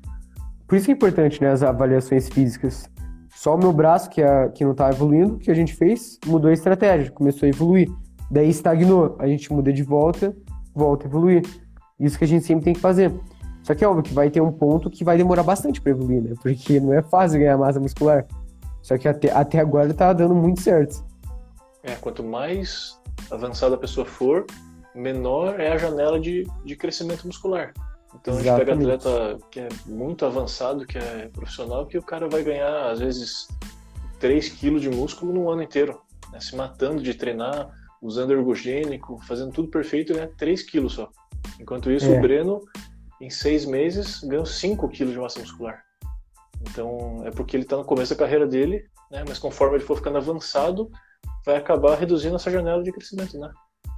[0.66, 2.90] Por isso que é importante, né, as avaliações físicas.
[3.36, 6.20] Só o meu braço, que, é, que não estava evoluindo, o que a gente fez?
[6.26, 7.90] Mudou a estratégia, começou a evoluir.
[8.30, 10.36] Daí estagnou, a gente muda de volta,
[10.76, 11.44] volta a evoluir.
[12.00, 13.12] Isso que a gente sempre tem que fazer.
[13.64, 16.22] Só que é óbvio que vai ter um ponto que vai demorar bastante para evoluir,
[16.22, 16.34] né?
[16.42, 18.26] Porque não é fácil ganhar massa muscular.
[18.82, 21.04] Só que até, até agora tá dando muito certo.
[21.82, 22.99] É, quanto mais
[23.32, 24.46] avançada a pessoa for,
[24.96, 27.74] menor é a janela de, de crescimento muscular.
[28.16, 29.08] Então a gente pega Exatamente.
[29.08, 33.48] atleta que é muito avançado, que é profissional, que o cara vai ganhar, às vezes,
[34.20, 36.40] 3 quilos de músculo num ano inteiro, né?
[36.40, 37.70] se matando de treinar,
[38.02, 41.10] usando ergogênico, fazendo tudo perfeito, ganha 3 quilos só.
[41.60, 42.18] Enquanto isso, É.
[42.18, 42.62] o Breno,
[43.22, 45.84] em seis meses, ganhou 5 quilos de massa muscular.
[46.62, 49.24] Então, é porque ele está no começo da carreira dele, né?
[49.28, 50.90] mas conforme ele for ficando avançado,
[51.46, 53.50] vai acabar reduzindo essa janela de crescimento, né?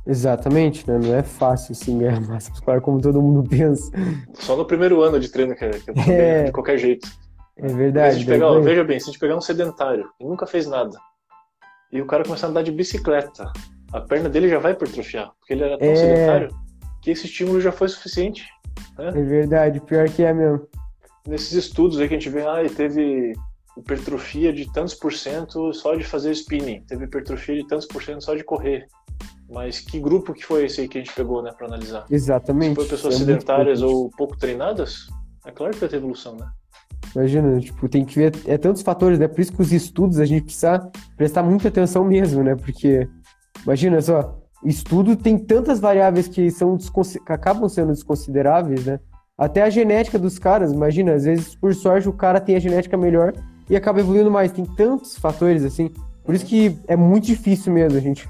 [0.06, 0.98] Exatamente, né?
[0.98, 3.92] Não é fácil assim ganhar massa muscular como todo mundo pensa.
[4.34, 7.08] Só no primeiro ano de treino que que é de qualquer jeito.
[7.58, 8.16] É se verdade.
[8.16, 10.98] gente pegar, veja bem, se a gente pegar um sedentário que nunca fez nada
[11.92, 13.52] e o cara começar a andar de bicicleta,
[13.94, 15.96] a perna dele já vai hipertrofiar, porque ele era tão É.
[15.96, 16.50] sedentário
[17.02, 18.46] que esse estímulo já foi suficiente.
[18.98, 20.66] É verdade, pior que é mesmo.
[21.28, 23.34] Nesses estudos aí que a gente vê, ah, teve
[23.78, 28.24] hipertrofia de tantos por cento só de fazer spinning, teve hipertrofia de tantos por cento
[28.24, 28.88] só de correr.
[29.50, 32.08] Mas que grupo que foi esse aí que a gente pegou, né, para analisar?
[32.08, 32.76] Se Exatamente.
[32.76, 35.08] foi pessoas é sedentárias ou pouco treinadas,
[35.46, 36.48] é claro que vai ter evolução, né?
[37.16, 39.28] Imagina, tipo, tem que ver, é tantos fatores, né?
[39.28, 42.56] Por isso que os estudos a gente precisa prestar muita atenção mesmo, né?
[42.56, 43.08] Porque,
[43.64, 49.00] imagina só, estudo tem tantas variáveis que são que acabam sendo desconsideráveis, né?
[49.38, 52.96] Até a genética dos caras, imagina, às vezes, por sorte, o cara tem a genética
[52.96, 53.34] melhor
[53.72, 54.52] e acaba evoluindo mais.
[54.52, 55.90] Tem tantos fatores, assim.
[56.26, 58.28] Por isso que é muito difícil mesmo, a gente.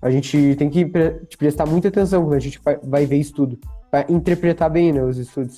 [0.00, 3.58] A gente tem que pre- te prestar muita atenção quando a gente vai, ver estudo.
[3.90, 5.56] Pra interpretar bem, né, os estudos.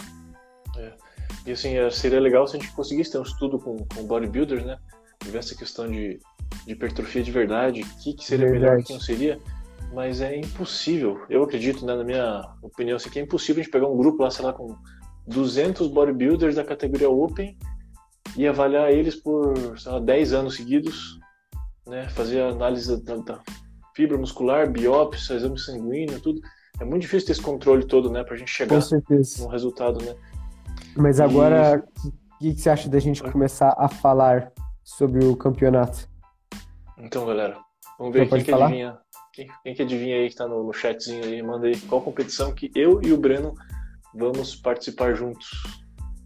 [1.44, 4.64] E assim, eh, seria legal se a gente conseguisse ter um estudo com, com bodybuilders,
[4.64, 4.78] né?
[5.24, 6.18] Ver essa questão de,
[6.66, 8.84] de hipertrofia de verdade, o que, que seria melhor, o Verdade.
[8.84, 9.38] que não seria.
[9.92, 13.72] Mas é impossível, eu acredito, né, na minha opinião, assim, que é impossível a gente
[13.72, 14.74] pegar um grupo lá, sei lá, com
[15.26, 17.56] 200 bodybuilders da categoria Open
[18.38, 21.18] e avaliar eles por, sei lá, 10 anos seguidos,
[21.85, 22.09] né?
[22.11, 23.40] Fazer a análise da, da
[23.96, 26.40] fibra muscular, biópsia, exame sanguíneo, tudo.
[26.81, 28.79] É muito difícil ter esse controle todo, né, pra gente chegar
[29.40, 30.14] num resultado, né?
[30.96, 34.53] Mas agora, o que, que você acha da gente começar a falar
[34.85, 36.09] sobre o campeonato?
[36.96, 37.59] Então, galera,
[37.98, 38.98] vamos ver pode quem que adivinha.
[39.33, 41.42] Quem, quem que adivinha aí que tá no, no chatzinho aí?
[41.42, 43.53] Manda aí qual competição que eu e o Breno
[44.14, 45.48] vamos participar juntos.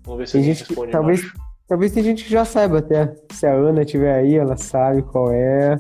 [0.04, 1.51] Vamos ver se Tem a gente gente que responde talvez-.
[1.72, 3.16] Talvez tem gente que já saiba até.
[3.32, 5.78] Se a Ana estiver aí, ela sabe qual é.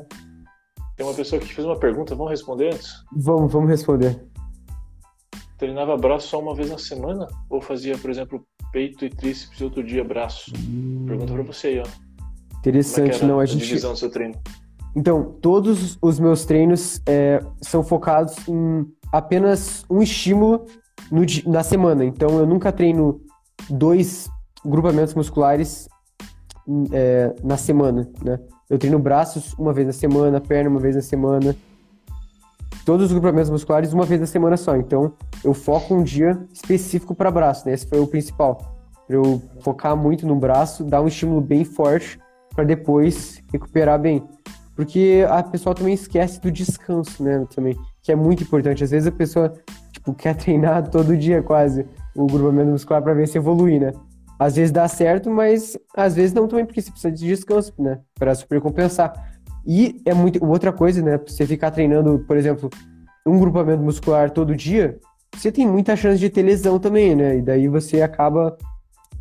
[0.96, 2.94] Tem uma pessoa que fez uma pergunta, vamos responder antes?
[3.14, 4.18] Vamos, vamos responder.
[5.58, 7.28] Treinava braço só uma vez na semana?
[7.50, 10.50] Ou fazia, por exemplo, peito e tríceps e outro dia braço?
[11.06, 11.82] Pergunta pra você aí, ó.
[11.82, 13.38] É Interessante, era não.
[13.38, 13.66] A a gente.
[13.66, 14.40] divisão do seu treino?
[14.96, 20.64] Então, todos os meus treinos é, são focados em apenas um estímulo
[21.10, 22.02] no na semana.
[22.02, 23.20] Então, eu nunca treino
[23.68, 24.30] dois
[24.64, 25.88] grupamentos musculares
[26.66, 28.38] hum, é, na semana, né?
[28.70, 31.54] Eu treino braços uma vez na semana, perna uma vez na semana.
[32.86, 34.76] todos os grupamentos musculares uma vez na semana só.
[34.76, 35.12] Então,
[35.44, 37.74] eu foco um dia específico para braço, né?
[37.74, 38.56] Esse foi o principal.
[39.06, 42.18] Pra eu focar muito no braço, dar um estímulo bem forte
[42.54, 44.26] para depois recuperar bem.
[44.74, 47.46] Porque a pessoa também esquece do descanso, né?
[47.54, 48.82] Também, que é muito importante.
[48.82, 49.52] Às vezes a pessoa,
[49.92, 53.92] tipo, quer treinar todo dia quase o grupamento muscular para ver se evolui, né?
[54.42, 58.00] Às vezes dá certo, mas às vezes não também, porque você precisa de descanso, né?
[58.18, 59.12] Para supercompensar.
[59.64, 60.44] E é muito.
[60.44, 61.16] Outra coisa, né?
[61.24, 62.68] Você ficar treinando, por exemplo,
[63.24, 64.98] um grupamento muscular todo dia,
[65.32, 67.38] você tem muita chance de ter lesão também, né?
[67.38, 68.56] E daí você acaba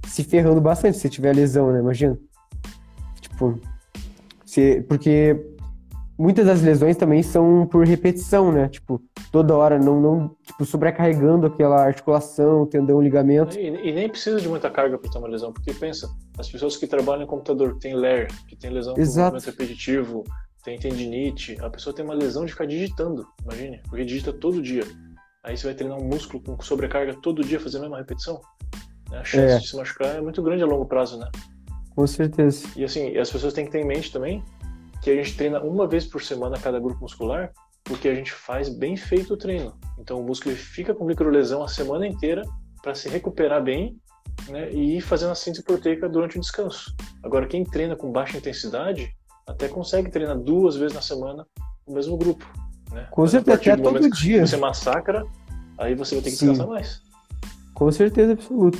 [0.07, 1.79] se ferrando bastante se tiver lesão, né?
[1.79, 2.17] Imagina.
[3.21, 3.60] Tipo,
[4.43, 5.39] você, porque
[6.21, 8.69] muitas das lesões também são por repetição, né?
[8.69, 13.57] Tipo, toda hora, não, não tipo, sobrecarregando aquela articulação, tendão, ligamento.
[13.57, 16.07] E, e nem precisa de muita carga para ter uma lesão, porque pensa,
[16.38, 19.34] as pessoas que trabalham em computador, que tem LER, que tem lesão por Exato.
[19.36, 20.23] movimento repetitivo,
[20.63, 24.84] tem tendinite, a pessoa tem uma lesão de ficar digitando, imagine, porque digita todo dia.
[25.43, 28.39] Aí você vai treinar um músculo com sobrecarga todo dia, fazer a mesma repetição.
[29.10, 29.17] né?
[29.17, 29.57] A chance É.
[29.57, 31.27] de se machucar é muito grande a longo prazo, né?
[31.95, 32.65] Com certeza.
[32.77, 34.41] E assim, as pessoas têm que ter em mente também
[35.01, 37.51] que a gente treina uma vez por semana cada grupo muscular,
[37.83, 39.73] porque a gente faz bem feito o treino.
[39.97, 42.43] Então o músculo fica com microlesão a semana inteira
[42.81, 43.97] para se recuperar bem
[44.49, 46.95] né, e ir fazendo a síntese proteica durante o descanso.
[47.23, 49.11] Agora, quem treina com baixa intensidade
[49.47, 51.45] até consegue treinar duas vezes na semana
[51.85, 52.45] o mesmo grupo.
[52.91, 53.07] Né?
[53.11, 54.45] Com Mas certeza, até todo que dia.
[54.45, 55.25] Você massacra,
[55.77, 56.49] aí você vai ter que Sim.
[56.49, 57.01] descansar mais.
[57.73, 58.77] Com certeza absoluta.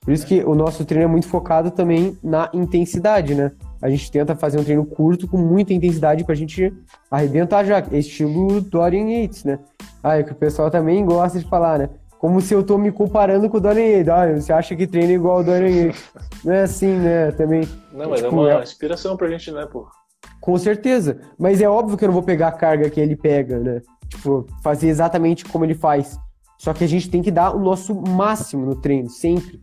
[0.00, 3.52] Por isso que o nosso treino é muito focado também na intensidade, né?
[3.84, 6.72] A gente tenta fazer um treino curto com muita intensidade pra gente
[7.10, 7.80] arrebentar já.
[7.92, 9.58] Estilo Dorian Yates, né?
[10.02, 11.90] Ah, é que o pessoal também gosta de falar, né?
[12.18, 14.08] Como se eu tô me comparando com o Dorian Yates.
[14.08, 16.02] Ah, você acha que treina igual o Dorian Yates.
[16.42, 17.30] Não é assim, né?
[17.32, 17.68] Também.
[17.92, 19.86] Não, mas Tipo, é uma é- inspiração pra gente, né, pô?
[20.40, 21.20] Com certeza.
[21.38, 23.82] Mas é óbvio que eu não vou pegar a carga que ele pega, né?
[24.08, 26.18] Tipo, fazer exatamente como ele faz.
[26.58, 29.60] Só que a gente tem que dar o nosso máximo no treino, sempre.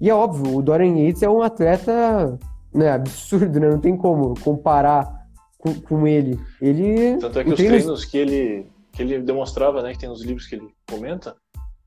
[0.00, 2.36] E é óbvio, o Dorian Yates é um atleta
[2.74, 3.68] né, absurdo, né?
[3.70, 5.26] Não tem como comparar
[5.58, 6.38] com, com ele.
[6.60, 7.16] Ele.
[7.18, 10.22] Tanto é que os treino- treinos que ele, que ele demonstrava, né, que tem nos
[10.22, 11.36] livros que ele comenta,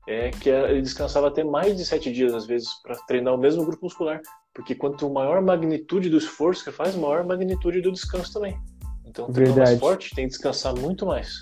[0.08, 3.64] é que ele descansava até mais de sete dias, às vezes, para treinar o mesmo
[3.64, 4.20] grupo muscular.
[4.54, 8.56] Porque quanto maior a magnitude do esforço que faz, maior a magnitude do descanso também.
[9.04, 11.40] Então, treinar mais forte tem que descansar muito mais.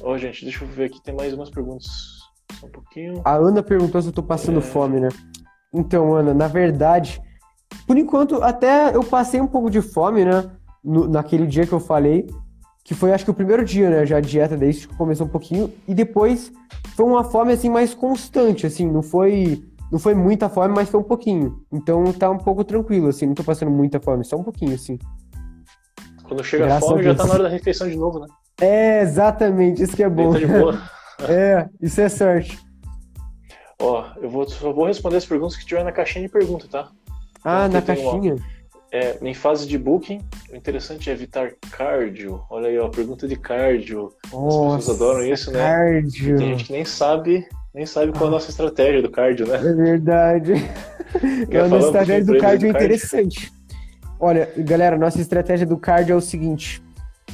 [0.00, 1.86] Ó, gente, deixa eu ver aqui, tem mais umas perguntas.
[2.60, 3.22] Só um pouquinho.
[3.24, 4.62] A Ana perguntou se eu tô passando É.
[4.62, 5.08] fome, né?
[5.74, 7.20] Então, Ana, na verdade,
[7.88, 10.50] por enquanto, até eu passei um pouco de fome, né?
[10.84, 12.26] No- naquele dia que eu falei,
[12.84, 14.06] que foi acho que o primeiro dia, né?
[14.06, 16.52] Já a dieta, daí isso começou um pouquinho, e depois
[16.94, 19.64] foi uma fome assim mais constante, assim, não foi.
[19.90, 21.62] Não foi muita fome, mas foi um pouquinho.
[21.72, 24.98] Então tá um pouco tranquilo, assim, não tô passando muita fome, só um pouquinho, assim.
[26.24, 28.26] Quando chega a Graças fome, a já tá na hora da refeição de novo, né?
[28.60, 30.32] É, exatamente, isso que é bom.
[30.32, 30.78] Deita de boa.
[31.26, 32.56] É, isso é sorte.
[33.80, 36.90] Ó, eu vou, só vou responder as perguntas que tiver na caixinha de pergunta, tá?
[37.44, 38.36] Ah, Então, na tenho uma- caixinha.
[38.90, 40.20] É, em fase de booking,
[40.50, 42.40] o interessante é evitar cardio.
[42.48, 44.10] Olha aí, ó, pergunta de cardio.
[44.32, 45.58] Nossa, adoram isso, né?
[45.60, 46.38] Cardio.
[46.38, 49.56] Tem gente que nem sabe, nem sabe qual é a nossa estratégia do cardio, né?
[49.56, 50.52] É verdade.
[51.50, 53.52] Quer a nossa estratégia do cardio é interessante.
[54.18, 56.82] Olha, galera, nossa estratégia do cardio é o seguinte: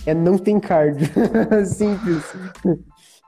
[0.04, 1.06] é não tem cardio.
[1.66, 2.24] Simples.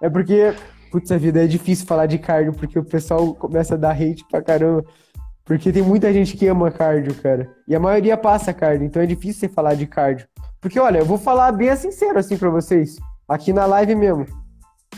[0.03, 0.53] É porque,
[0.91, 4.25] putz, a vida é difícil falar de cardio, porque o pessoal começa a dar hate
[4.29, 4.85] pra caramba.
[5.47, 7.49] Porque tem muita gente que ama cardio, cara.
[7.69, 10.27] E a maioria passa cardio, então é difícil você falar de cardio.
[10.61, 12.97] Porque, olha, eu vou falar bem sincero assim pra vocês,
[13.29, 14.27] aqui na live mesmo.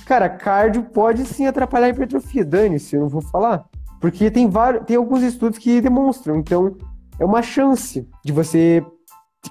[0.06, 2.46] Cara, cardio pode sim atrapalhar a hipertrofia.
[2.46, 3.66] Dane-se, eu não vou falar.
[4.00, 6.36] Porque tem vários, tem alguns estudos que demonstram.
[6.36, 6.74] Então,
[7.20, 8.82] é uma chance de você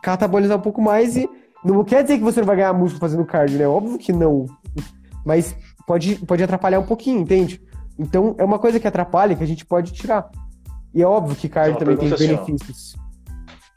[0.02, 1.30] catabolizar um pouco mais e
[1.64, 3.68] não quer dizer que você não vai ganhar músculo fazendo cardio, né?
[3.68, 4.48] Óbvio que não.
[5.24, 5.56] Mas
[5.86, 7.62] pode, pode atrapalhar um pouquinho, entende?
[8.00, 10.28] Então, é uma coisa que atrapalha que a gente pode tirar.
[10.98, 12.44] E é óbvio que cardio Então, a também tem é assim, ó.
[12.44, 12.96] benefícios.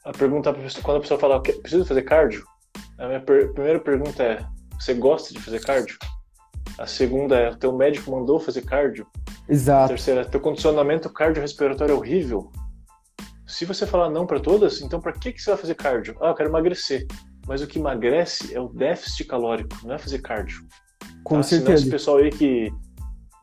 [0.06, 2.42] A pergunta, pessoa- quando a pessoa fala, "Que- preciso fazer cardio?
[2.98, 4.42] A minha per- primeira pergunta é,
[4.78, 5.98] você gosta de fazer cardio?
[6.78, 9.06] A segunda é, teu médico mandou fazer cardio?
[9.46, 9.88] A Exato.
[9.88, 12.50] terceira, teu condicionamento cardiorrespiratório é horrível?
[13.46, 16.16] Se você falar não para todas, então para que, que você vai fazer cardio?
[16.22, 17.06] Ah, eu quero emagrecer.
[17.46, 20.62] Mas o que emagrece é o déficit calórico, não é fazer cardio.
[21.24, 21.42] Com tá?
[21.42, 21.82] Senão certeza.
[21.82, 22.72] esse pessoal aí que.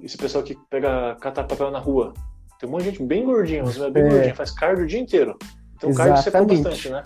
[0.01, 2.13] Esse pessoal que pega, cata papel na rua.
[2.59, 4.09] Tem um monte de gente bem gordinha, mas é bem É.
[4.09, 5.37] gordinha, faz cardio o dia inteiro.
[5.75, 6.63] Então cardio você Exatamente.
[6.63, 7.03] bastante, né?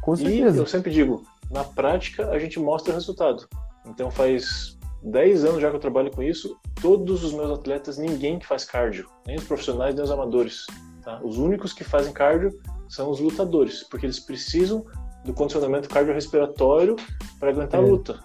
[0.00, 0.58] Com E certeza.
[0.58, 3.46] eu sempre digo, na prática a gente mostra o resultado.
[3.86, 8.38] Então faz 10 anos já que eu trabalho com isso, todos os meus atletas, ninguém
[8.38, 10.66] que faz cardio, nem os profissionais, nem os amadores.
[11.02, 11.18] tá?
[11.24, 12.50] Os únicos que fazem cardio
[12.88, 14.84] são os lutadores, porque eles precisam
[15.24, 16.96] do condicionamento cardiorrespiratório
[17.38, 17.84] para aguentar É.
[17.84, 18.18] a luta.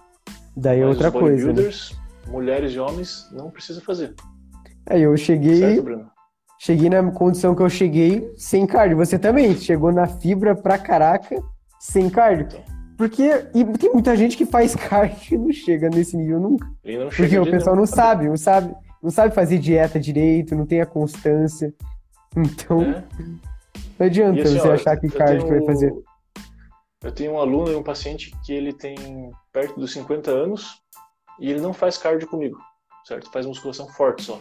[0.54, 1.52] Daí é Mas outra os coisa.
[1.52, 1.70] Né?
[2.28, 4.14] mulheres e homens, não precisa fazer.
[4.88, 6.10] Aí eu cheguei, Certo, Bruno?
[6.58, 8.96] Cheguei na condição que eu cheguei sem cardio.
[8.96, 11.42] Você também chegou na fibra pra caraca
[11.80, 12.60] sem cardio.
[12.96, 13.22] Porque
[13.54, 16.66] e tem muita gente que faz cardio e não chega nesse nível nunca.
[16.84, 17.86] Não Porque o pessoal nenhum.
[17.86, 21.72] não sabe, não sabe, não sabe fazer dieta direito, não tem a constância.
[22.36, 23.04] Então, né?
[23.98, 25.94] não adianta assim, você ó, achar que cardio que vai tenho- fazer.
[27.02, 30.80] Eu tenho um aluno e um paciente que ele tem perto dos 50 anos
[31.38, 32.58] e ele não faz cardio comigo,
[33.06, 33.30] certo?
[33.30, 34.40] Faz musculação forte só.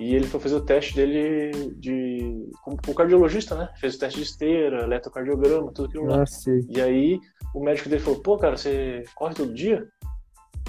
[0.00, 3.68] E ele foi fazer o teste dele de com, com o cardiologista, né?
[3.78, 6.16] Fez o teste de esteira, eletrocardiograma, tudo aquilo lá.
[6.16, 7.20] Nossa, E aí
[7.54, 9.86] o médico dele falou: "Pô, cara, você corre todo dia?"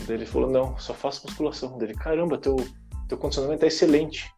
[0.06, 2.58] Daí ele falou: "Não, só faço musculação." Dele: "Caramba, teu
[3.08, 4.30] teu condicionamento é excelente."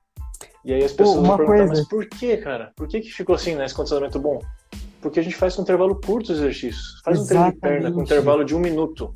[0.64, 1.82] E aí as pessoas uma vão perguntar: coisa.
[1.82, 2.72] "Mas por que, cara?
[2.76, 4.40] Por que que ficou assim, né, esse condicionamento bom?"
[5.02, 7.02] Porque a gente faz com intervalo curto os exercícios.
[7.04, 8.06] Faz um treino de perna com Exatamente.
[8.06, 9.12] intervalo de um minuto.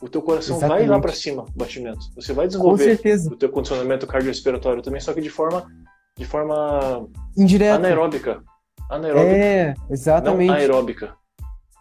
[0.00, 1.02] O teu coração vai lá Exatamente.
[1.02, 1.98] para cima, o batimento.
[2.14, 5.66] Você vai desenvolver o teu condicionamento cardiorrespiratório também, só que de forma
[6.16, 7.76] de forma Indireto.
[7.76, 8.42] anaeróbica.
[8.90, 10.50] Anaeróbica, É, não exatamente.
[10.52, 11.14] aeróbica.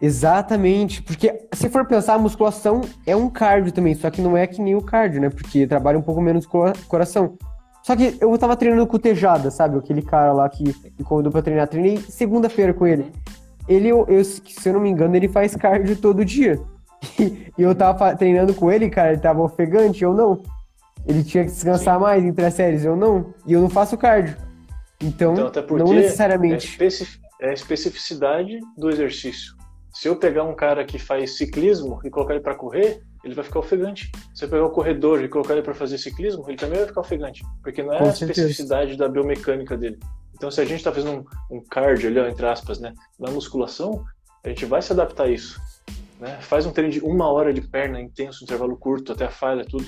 [0.01, 1.01] Exatamente.
[1.01, 4.61] Porque se for pensar, a musculação é um cardio também, só que não é que
[4.61, 5.29] nem o cardio, né?
[5.29, 7.35] Porque trabalha um pouco menos com o coração.
[7.83, 9.77] Só que eu tava treinando com o Tejada, sabe?
[9.77, 11.67] Aquele cara lá que me convidou pra treinar.
[11.67, 13.11] Treinei segunda-feira com ele.
[13.67, 16.59] Ele, eu, eu- se eu não me engano, ele faz cardio todo dia.
[17.19, 20.41] E eu tava treinando com ele, cara, ele tava ofegante, eu não.
[21.05, 23.33] Ele tinha que descansar mais entre as séries, eu não.
[23.45, 24.35] E eu não faço cardio.
[25.01, 26.67] Então, Então, não é, necessariamente.
[26.67, 29.55] especi- é a especificidade do exercício.
[29.93, 33.43] Se eu pegar um cara que faz ciclismo e colocar ele para correr, ele vai
[33.43, 34.11] ficar ofegante.
[34.33, 37.01] Se eu pegar o corredor e colocar ele para fazer ciclismo, ele também vai ficar
[37.01, 38.41] ofegante, porque não é Com a certeza.
[38.41, 39.97] especificidade da biomecânica dele.
[40.35, 44.03] Então, se a gente está fazendo um, um cardio ali, entre aspas, né, na musculação,
[44.43, 45.59] a gente vai se adaptar a isso.
[46.19, 46.37] Né?
[46.41, 49.85] Faz um treino de uma hora de perna intenso, intervalo curto, até a falha, tudo.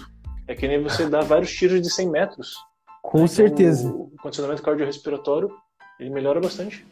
[0.47, 2.53] É que nem você dá vários tiros de 100 metros.
[3.01, 3.89] Com Então, certeza.
[3.89, 5.49] O condicionamento cardiorrespiratório,
[5.99, 6.85] ele melhora bastante.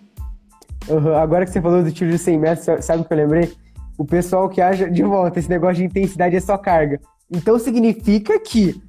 [0.90, 1.16] Uhum.
[1.16, 3.52] Agora que você falou do tiro de 100 metros, sa- sabe o que eu lembrei?
[3.98, 7.00] O pessoal que acha, de volta, esse negócio de intensidade é só carga.
[7.32, 8.80] Então significa que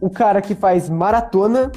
[0.00, 1.70] o cara que faz maratona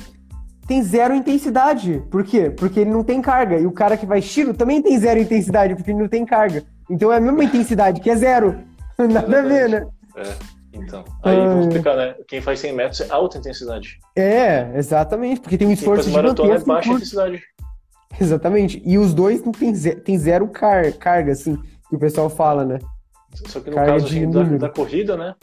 [0.68, 2.02] tem zero intensidade.
[2.12, 2.50] Por quê?
[2.52, 3.58] Porque ele não tem carga.
[3.58, 6.64] E o cara que faz tiro também tem zero intensidade, porque ele não tem carga.
[6.90, 8.64] Então é a mesma intensidade, que é zero.
[8.98, 9.88] Nada a ver, né?
[10.18, 10.34] É,
[10.74, 11.04] então.
[11.24, 11.46] Aí Ah.
[11.48, 12.16] vamos explicar, né?
[12.28, 14.00] Quem faz 100 metros é alta intensidade.
[14.16, 17.42] É, exatamente, porque tem um Quem faz esforço maratona é baixa intensidade.
[18.20, 18.82] Exatamente.
[18.86, 21.56] E os dois não tem, ze- tem zero car carga, assim,
[21.90, 22.80] que o pessoal fala, né?
[23.48, 25.36] Só que no Carga caso assim, da, da corrida, né?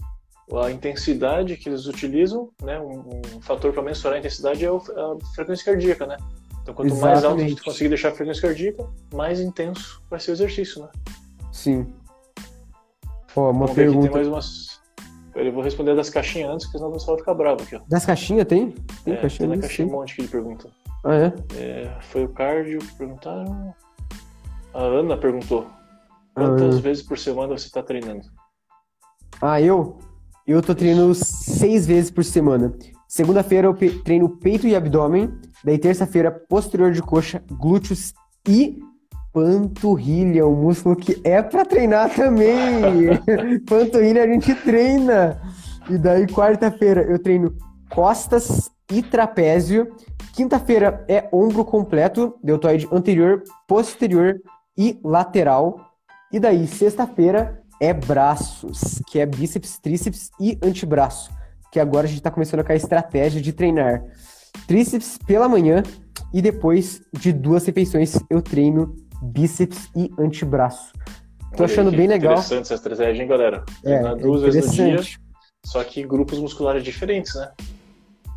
[0.63, 2.79] A intensidade que eles utilizam, né?
[2.79, 6.17] Um, um fator para mensurar a intensidade é o- a frequência cardíaca, né?
[6.63, 7.55] Então, quanto mais alto Exatamente.
[7.57, 10.89] tu conseguir deixar a frequência cardíaca, mais intenso vai ser o exercício, né?
[11.57, 11.87] Sim.
[13.35, 14.11] Ó, uma Vamos ver pergunta.
[14.13, 14.81] mais umas.
[15.35, 17.81] Eu vou responder das caixinhas antes, porque senão o pessoal vai ficar bravo aqui, ó.
[17.89, 18.71] Das caixinhas tem?
[19.05, 19.49] Tem É, caixinha?
[19.49, 20.71] tem na caixinha um monte que ele pergunta.
[21.05, 21.33] Ah, é?
[21.57, 23.75] É, foi o cardio que perguntaram.
[24.75, 25.67] A Ana perguntou:
[26.35, 26.81] quantas Ah.
[26.81, 28.27] vezes por semana você está treinando?
[29.41, 29.99] Ah, eu?
[30.47, 32.73] Eu tô treinando seis vezes por semana.
[33.09, 35.31] Segunda-feira eu treino peito e abdômen.
[35.65, 38.13] Daí terça-feira, posterior de coxa, glúteos
[38.49, 38.79] e
[39.37, 43.21] panturrilha, um músculo que é pra treinar também.
[43.69, 45.39] panturrilha a gente treina.
[45.91, 47.55] E daí quarta-feira eu treino
[47.91, 49.95] costas e trapézio.
[50.33, 54.41] Quinta-feira é ombro completo, deltoide anterior, posterior
[54.77, 55.81] e lateral.
[56.33, 61.31] E daí sexta-feira é braços, que é bíceps, tríceps e antebraço.
[61.71, 64.03] Que agora a gente tá começando com a estratégia de treinar
[64.67, 65.83] tríceps pela manhã
[66.33, 70.93] e depois de duas refeições eu treino bíceps e antebraço.
[71.57, 72.33] Tô achando bem legal.
[72.33, 73.65] Interessante essa estratégia, hein, galera?
[73.85, 75.01] É, Treinar é duas vezes no dia,
[75.65, 77.51] só que grupos musculares diferentes, né?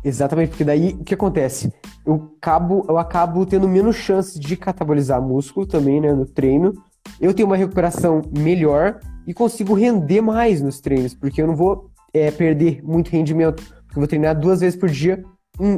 [0.02, 1.72] Exatamente, porque daí o que acontece?
[2.06, 6.72] Eu acabo, eu acabo tendo menos chances de catabolizar músculo também, né, no treino.
[7.20, 11.90] Eu tenho uma recuperação melhor e consigo render mais nos treinos, porque eu não vou
[12.14, 15.22] é, perder muito rendimento, porque eu vou treinar duas vezes por dia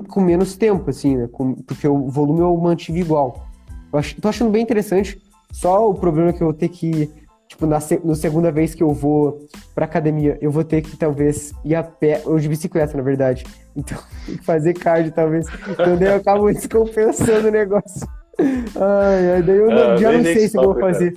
[0.09, 1.29] com menos tempo, assim, né?
[1.33, 3.49] com- porque o volume eu mantive igual.
[3.93, 5.21] Eu ach- tô achando bem interessante,
[5.53, 7.11] só o problema é que eu vou ter que,
[7.49, 11.53] tipo, na no segunda vez que eu vou pra academia, eu vou ter que talvez
[11.65, 13.45] ir a pé, ou de bicicleta, na verdade.
[13.77, 15.47] Então, tem que fazer cardio, talvez.
[15.69, 18.07] Então, daí eu acabo descompensando o negócio.
[18.39, 20.93] Ai, ai, daí eu não- Ah, já não sei se eu vou cara.
[20.93, 21.15] fazer.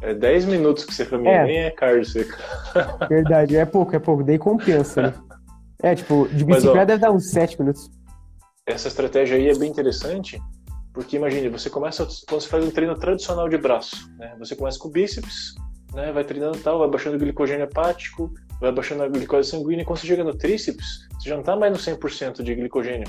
[0.00, 1.44] É 10 minutos que você caminha, É.
[1.44, 2.36] nem é cardio seca.
[3.08, 4.24] Verdade, é pouco, é pouco.
[4.24, 5.14] Daí compensa, né?
[5.80, 7.88] É, tipo, de Mas, ó, bicicleta deve dar uns 7 minutos.
[8.66, 10.40] Essa estratégia aí é bem interessante,
[10.92, 14.34] porque imagine, você começa quando você faz um treino tradicional de braço, né?
[14.38, 15.54] Você começa com bíceps,
[15.94, 16.12] né?
[16.12, 19.98] Vai treinando tal, vai baixando o glicogênio hepático, vai baixando a glicose sanguínea e quando
[19.98, 23.08] você chega no tríceps, você já não está mais no 100% de glicogênio.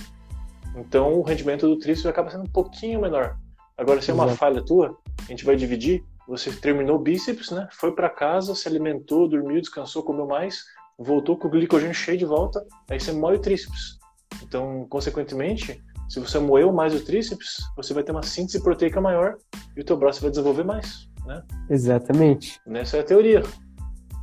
[0.76, 3.38] Então o rendimento do tríceps acaba sendo um pouquinho menor.
[3.78, 6.04] Agora, se é uma falha tua, a gente vai dividir.
[6.28, 7.68] Você terminou o bíceps, né?
[7.72, 10.64] Foi para casa, se alimentou, dormiu, descansou, comeu mais,
[10.98, 13.98] voltou com o glicogênio cheio de volta, aí você moe o tríceps.
[14.42, 19.36] Então, consequentemente, se você moeu mais o tríceps, você vai ter uma síntese proteica maior
[19.76, 21.42] e o teu braço vai desenvolver mais, né?
[21.70, 22.60] Exatamente.
[22.68, 23.44] Essa é a teoria.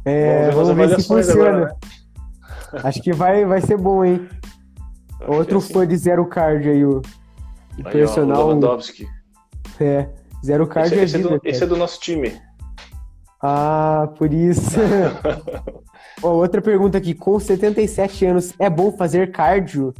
[0.04, 1.48] É, vamos ver, vamos ver se funciona.
[1.50, 1.74] Agora, né?
[2.84, 4.28] Acho que vai, vai ser bom, hein?
[5.26, 5.72] Outro é assim.
[5.72, 7.02] fã de zero card aí, o,
[7.84, 8.38] aí, personal.
[8.38, 9.06] Ó, o Lewandowski.
[9.80, 10.08] É,
[10.44, 12.40] zero card esse, é esse, vida, é do, esse é do nosso time.
[13.42, 14.78] Ah, por isso.
[16.22, 17.14] Ó, outra pergunta aqui.
[17.14, 19.94] Com 77 anos, é bom fazer cardio?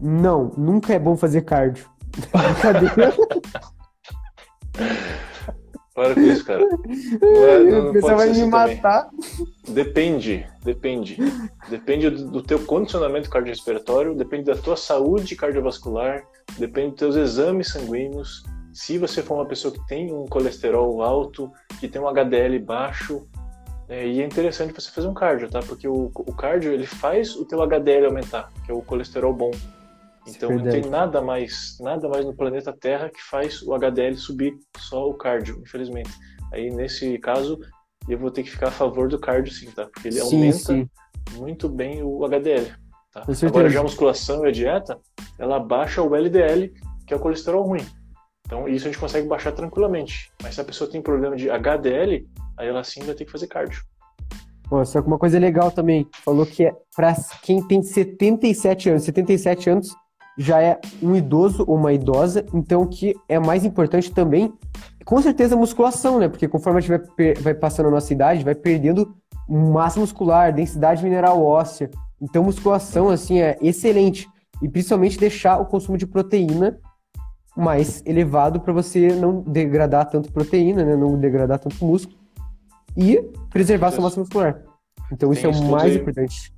[0.00, 1.88] Não, nunca é bom fazer cardio.
[2.32, 3.14] Brincadeira.
[5.94, 6.66] Para com isso, cara.
[7.22, 9.08] Não é, não, o pessoal vai me assim matar.
[9.10, 9.74] Também.
[9.74, 11.16] Depende, depende.
[11.70, 16.24] Depende do, do teu condicionamento cardiorrespiratório, depende da tua saúde cardiovascular,
[16.58, 18.42] depende dos teus exames sanguíneos.
[18.72, 23.24] Se você for uma pessoa que tem um colesterol alto, que tem um HDL baixo,
[23.88, 25.60] é, e é interessante você fazer um cardio, tá?
[25.60, 29.52] Porque o, o cardio ele faz o teu HDL aumentar, que é o colesterol bom.
[30.26, 34.54] Então não tem nada mais, nada mais no planeta Terra que faz o HDL subir,
[34.78, 36.10] só o cardio, infelizmente.
[36.52, 37.58] Aí nesse caso
[38.08, 39.86] eu vou ter que ficar a favor do cardio sim, tá?
[39.86, 40.88] Porque ele sim, aumenta sim.
[41.36, 42.72] muito bem o HDL.
[43.12, 43.24] Tá?
[43.46, 44.98] Agora já a musculação e a dieta,
[45.38, 46.72] ela baixa o LDL,
[47.06, 47.84] que é o colesterol ruim.
[48.46, 50.32] Então isso a gente consegue baixar tranquilamente.
[50.42, 52.26] Mas se a pessoa tem problema de HDL,
[52.58, 53.82] aí ela sim vai ter que fazer cardio.
[54.68, 59.04] Pô, só que uma coisa legal também, falou que é para quem tem 77 anos,
[59.04, 59.94] 77 anos
[60.36, 64.52] já é um idoso ou uma idosa, então o que é mais importante também,
[65.04, 66.28] com certeza, musculação, né?
[66.28, 69.14] Porque conforme a gente vai, vai passando a nossa idade, vai perdendo
[69.48, 71.90] massa muscular, densidade mineral óssea.
[72.20, 74.26] Então, musculação, assim, é excelente.
[74.62, 76.78] E principalmente deixar o consumo de proteína
[77.56, 80.96] mais elevado para você não degradar tanto proteína, né?
[80.96, 82.18] Não degradar tanto músculo.
[82.96, 83.20] E
[83.50, 84.62] preservar sua massa muscular.
[85.12, 86.52] Então, Tem isso é o mais aí, importante.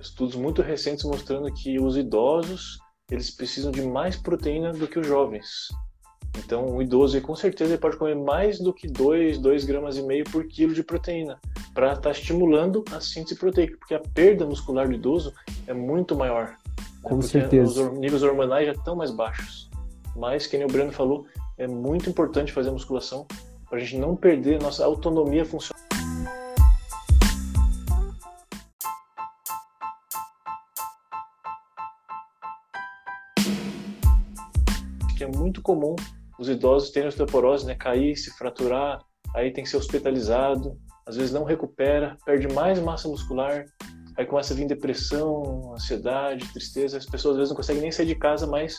[0.00, 2.78] Estudos muito recentes mostrando que os idosos
[3.10, 5.68] eles precisam de mais proteína do que os jovens.
[6.38, 10.02] Então, o idoso, com certeza, ele pode comer mais do que 2, 2 gramas e
[10.02, 11.38] meio por quilo de proteína,
[11.72, 15.32] para estar tá estimulando a síntese proteica, porque a perda muscular do idoso
[15.66, 16.46] é muito maior.
[16.46, 16.56] Né?
[17.02, 17.22] Com né?
[17.22, 17.90] certeza.
[17.90, 19.70] Os níveis hormonais já estão mais baixos.
[20.16, 21.26] Mas, como o Breno falou,
[21.56, 23.26] é muito importante fazer musculação
[23.68, 25.83] para a gente não perder a nossa autonomia funcional.
[35.24, 35.96] É muito comum
[36.38, 37.74] os idosos terem osteoporose, né?
[37.74, 39.00] Cair, se fraturar,
[39.34, 43.64] aí tem que ser hospitalizado, às vezes não recupera, perde mais massa muscular,
[44.16, 46.98] aí começa a vir depressão, ansiedade, tristeza.
[46.98, 48.78] As pessoas às vezes não conseguem nem sair de casa mais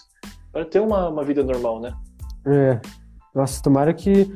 [0.52, 1.94] para ter uma, uma vida normal, né?
[2.48, 2.80] É.
[3.34, 4.34] Nossa, tomara que.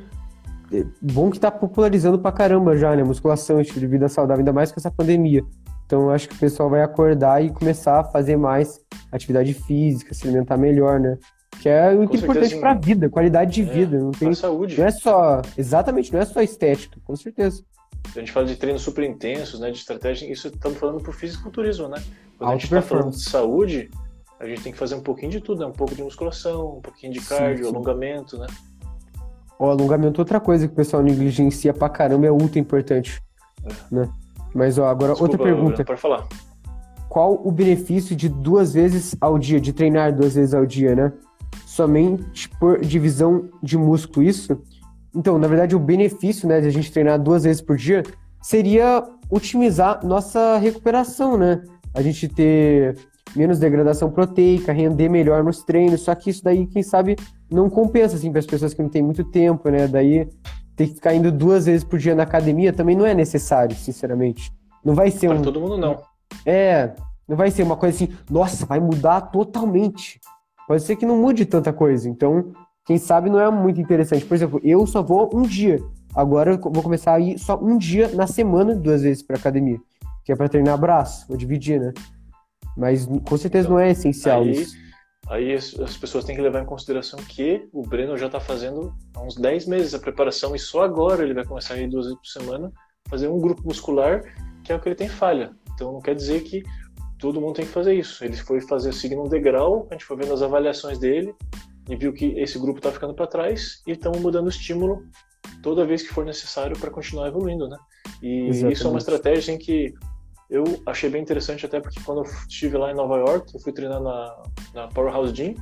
[0.72, 3.04] É bom que tá popularizando pra caramba já, né?
[3.04, 5.44] Musculação, estilo de vida saudável, ainda mais com essa pandemia.
[5.86, 8.80] Então acho que o pessoal vai acordar e começar a fazer mais
[9.12, 11.18] atividade física, se alimentar melhor, né?
[11.60, 14.00] Que é muito importante para a vida, qualidade de é, vida.
[14.00, 14.78] Não tem saúde.
[14.78, 15.42] Não é só.
[15.58, 17.64] Exatamente, não é só estética, com certeza.
[18.16, 19.70] A gente fala de treinos super intensos, né?
[19.70, 22.02] De estratégia, isso estamos falando pro fisiculturismo, né?
[22.38, 23.90] Quando a gente está falando de saúde,
[24.40, 25.66] a gente tem que fazer um pouquinho de tudo, né?
[25.66, 27.76] Um pouco de musculação, um pouquinho de cardio, sim, sim.
[27.76, 28.48] alongamento, né?
[29.60, 33.22] O alongamento, outra coisa que o pessoal negligencia pra caramba, é ultra importante.
[33.66, 33.96] É.
[33.96, 34.10] Né?
[34.56, 35.84] Mas, ó, agora, Desculpa, outra pergunta.
[35.84, 36.26] Pode falar.
[37.10, 41.12] Qual o benefício de duas vezes ao dia, de treinar duas vezes ao dia, né?
[41.80, 44.62] Somente por divisão de músculo, isso?
[45.16, 48.04] Então, na verdade, o benefício né, de a gente treinar duas vezes por dia
[48.42, 51.64] seria otimizar nossa recuperação, né?
[51.94, 52.98] A gente ter
[53.34, 57.16] menos degradação proteica, render melhor nos treinos, só que isso daí, quem sabe,
[57.50, 59.88] não compensa, assim, para as pessoas que não têm muito tempo, né?
[59.88, 60.28] Daí,
[60.76, 64.52] ter que ficar indo duas vezes por dia na academia também não é necessário, sinceramente.
[64.84, 65.42] Não vai ser para um...
[65.42, 66.02] todo mundo, não.
[66.46, 66.92] É,
[67.26, 70.20] não vai ser uma coisa assim, nossa, vai mudar totalmente
[70.70, 72.08] pode ser que não mude tanta coisa.
[72.08, 72.54] Então,
[72.86, 74.24] quem sabe não é muito interessante.
[74.24, 75.80] Por exemplo, eu só vou um dia.
[76.14, 79.80] Agora eu vou começar a ir só um dia na semana, duas vezes para academia,
[80.24, 81.92] que é para treinar braço, vou dividir, né?
[82.78, 84.78] Mas com certeza então, não é essencial aí, isso.
[85.28, 89.24] Aí as pessoas têm que levar em consideração que o Breno já está fazendo há
[89.24, 92.20] uns 10 meses a preparação e só agora ele vai começar a ir duas vezes
[92.20, 92.72] por semana
[93.10, 94.22] fazer um grupo muscular
[94.64, 95.52] que é o que ele tem falha.
[95.74, 96.62] Então não quer dizer que
[97.20, 98.24] todo mundo tem que fazer isso.
[98.24, 101.36] Ele foi fazer seguindo um degrau, a gente foi vendo as avaliações dele
[101.88, 105.04] e viu que esse grupo está ficando para trás e estamos mudando o estímulo
[105.62, 107.78] toda vez que for necessário para continuar evoluindo, né?
[108.22, 108.74] E Exatamente.
[108.74, 109.94] isso é uma estratégia em que
[110.50, 113.72] eu achei bem interessante até porque quando eu estive lá em Nova York, eu fui
[113.72, 114.44] treinar na,
[114.74, 115.56] na Powerhouse Gym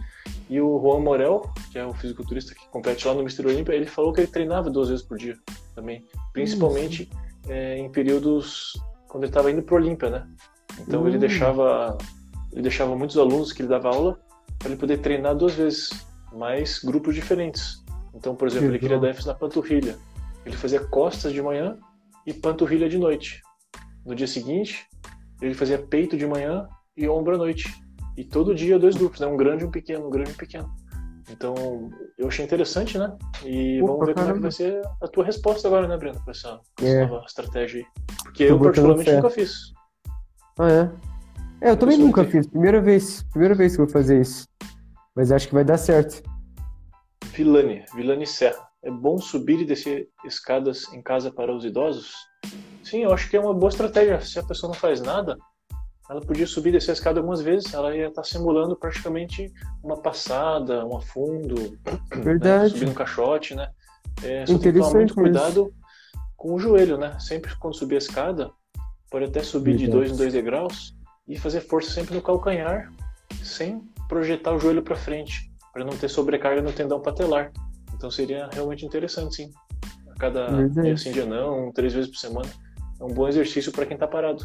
[0.50, 3.48] e o Juan Morel, que é o fisiculturista que compete lá no Mr.
[3.48, 5.36] Olympia, ele falou que ele treinava duas vezes por dia
[5.76, 7.10] também, principalmente
[7.50, 8.74] é, em períodos
[9.08, 10.28] quando ele estava indo pro Olímpia, né?
[10.80, 11.20] Então ele hum.
[11.20, 11.98] deixava
[12.52, 14.20] ele deixava muitos alunos que ele dava aula
[14.58, 15.90] para ele poder treinar duas vezes,
[16.34, 17.84] mais grupos diferentes.
[18.14, 19.96] Então, por exemplo, ele queria dar ênfase na panturrilha.
[20.46, 21.78] Ele fazia costas de manhã
[22.26, 23.42] e panturrilha de noite.
[24.06, 24.88] No dia seguinte,
[25.42, 27.72] ele fazia peito de manhã e ombro à noite.
[28.18, 29.28] E todo dia dois grupos, né?
[29.28, 30.68] Um grande e um pequeno, um grande e um pequeno.
[31.30, 31.54] Então,
[32.18, 33.16] eu achei interessante, né?
[33.46, 36.20] E Opa, vamos ver como é que vai ser a tua resposta agora, né, Breno,
[36.24, 37.06] com essa, é.
[37.06, 37.86] nova estratégia aí.
[38.24, 39.77] Porque Tô eu, particularmente, nunca fiz.
[40.58, 40.92] Ah, é?
[41.62, 42.48] É, eu também nunca fiz.
[42.48, 43.24] Primeira vez.
[43.32, 44.48] Primeira vez que eu vou fazer isso.
[45.16, 46.22] Mas acho que vai dar certo.
[47.34, 48.68] Vilani, Vilani Serra.
[48.84, 52.14] É bom subir e descer escadas em casa para os idosos?
[52.84, 54.22] Sim, eu acho que é uma boa estratégia.
[54.22, 55.38] Se a pessoa não faz nada,
[56.10, 57.74] ela podia subir e descer a escada algumas vezes.
[57.74, 59.52] Ela ia estar simulando praticamente
[59.84, 61.56] uma passada, um afundo.
[61.56, 62.22] Né?
[62.24, 62.74] Verdade.
[62.74, 62.80] Né?
[62.80, 63.68] Subir um caixote, né?
[64.24, 65.74] É, só tem que tomar muito cuidado
[66.36, 67.18] com o joelho, né?
[67.20, 68.52] Sempre quando subir a escada,
[69.10, 69.86] pode até subir Verdade.
[69.86, 70.96] de dois em dois degraus
[71.28, 72.92] e fazer força sempre no calcanhar,
[73.44, 77.52] sem projetar o joelho para frente, para não ter sobrecarga no tendão patelar.
[77.94, 79.52] Então seria realmente interessante, sim.
[80.10, 80.88] A cada Verdade.
[80.88, 82.50] dia sim, dia não, três vezes por semana.
[83.00, 84.44] É um bom exercício para quem está parado.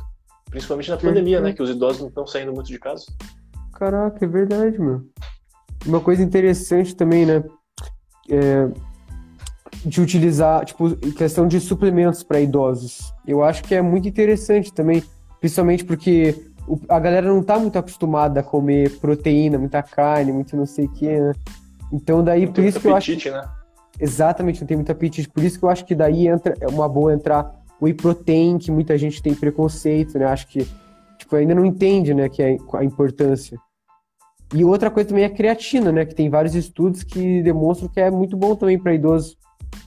[0.50, 1.52] Principalmente na pandemia, né?
[1.52, 3.06] Que os idosos não estão saindo muito de casa.
[3.74, 5.02] Caraca, é verdade, meu.
[5.86, 7.42] Uma coisa interessante também, né?
[8.30, 8.68] É,
[9.84, 13.12] de utilizar, tipo, questão de suplementos para idosos.
[13.26, 15.02] Eu acho que é muito interessante também,
[15.40, 16.36] principalmente porque
[16.88, 20.92] a galera não tá muito acostumada a comer proteína, muita carne, muito não sei o
[20.92, 21.32] que, né?
[21.92, 23.46] Então daí não por isso que apetite, eu acho.
[23.46, 23.52] Né?
[24.00, 25.28] Exatamente, não tem muito apetite.
[25.28, 28.70] Por isso que eu acho que daí entra é uma boa entrar whey protein, que
[28.70, 30.26] muita gente tem preconceito, né?
[30.26, 30.66] Acho que
[31.18, 33.58] tipo, ainda não entende, né, que é a importância.
[34.54, 36.04] E outra coisa também é a creatina, né?
[36.04, 39.36] Que tem vários estudos que demonstram que é muito bom também para idosos,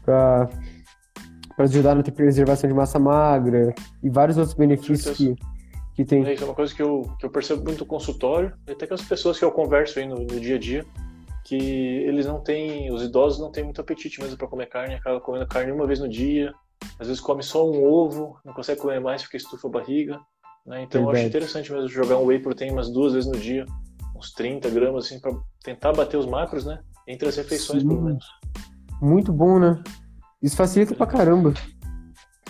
[0.06, 0.50] para
[1.58, 5.36] ajudar na preservação de massa magra e vários outros benefícios que,
[5.96, 6.26] que tem.
[6.26, 8.86] É, isso é uma coisa que eu, que eu percebo muito no consultório, e até
[8.86, 10.86] com as pessoas que eu converso aí no, no dia a dia,
[11.46, 15.20] que eles não têm, os idosos não têm muito apetite mesmo para comer carne, acaba
[15.20, 16.54] comendo carne uma vez no dia,
[17.00, 20.20] às vezes come só um ovo, não consegue comer mais porque estufa a barriga.
[20.66, 20.84] Né?
[20.84, 21.04] Então Verdade.
[21.04, 23.66] eu acho interessante mesmo jogar um whey protein umas duas vezes no dia,
[24.16, 25.34] uns 30 gramas, assim, para
[25.64, 26.80] tentar bater os macros, né?
[27.08, 27.88] Entre as refeições, Sim.
[27.88, 28.26] pelo menos.
[29.02, 29.82] Muito bom, né?
[30.42, 31.54] Isso facilita pra caramba.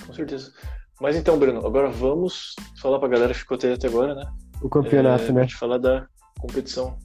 [0.05, 0.51] Com certeza.
[0.99, 4.25] Mas então, Bruno, agora vamos falar pra galera que ficou até agora, né?
[4.61, 5.47] O campeonato, é, né?
[5.49, 6.05] Falar da
[6.39, 6.97] competição.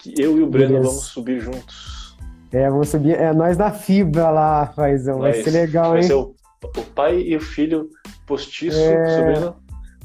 [0.00, 0.88] Que eu e o Breno Beleza.
[0.88, 2.16] vamos subir juntos.
[2.52, 3.16] É, vamos subir.
[3.16, 5.18] É nós da fibra lá, Faizão.
[5.18, 6.06] Vai ser legal, vai hein?
[6.06, 6.34] Ser o
[6.64, 7.88] o pai e o filho
[8.26, 9.36] postiço é...
[9.36, 9.56] subindo,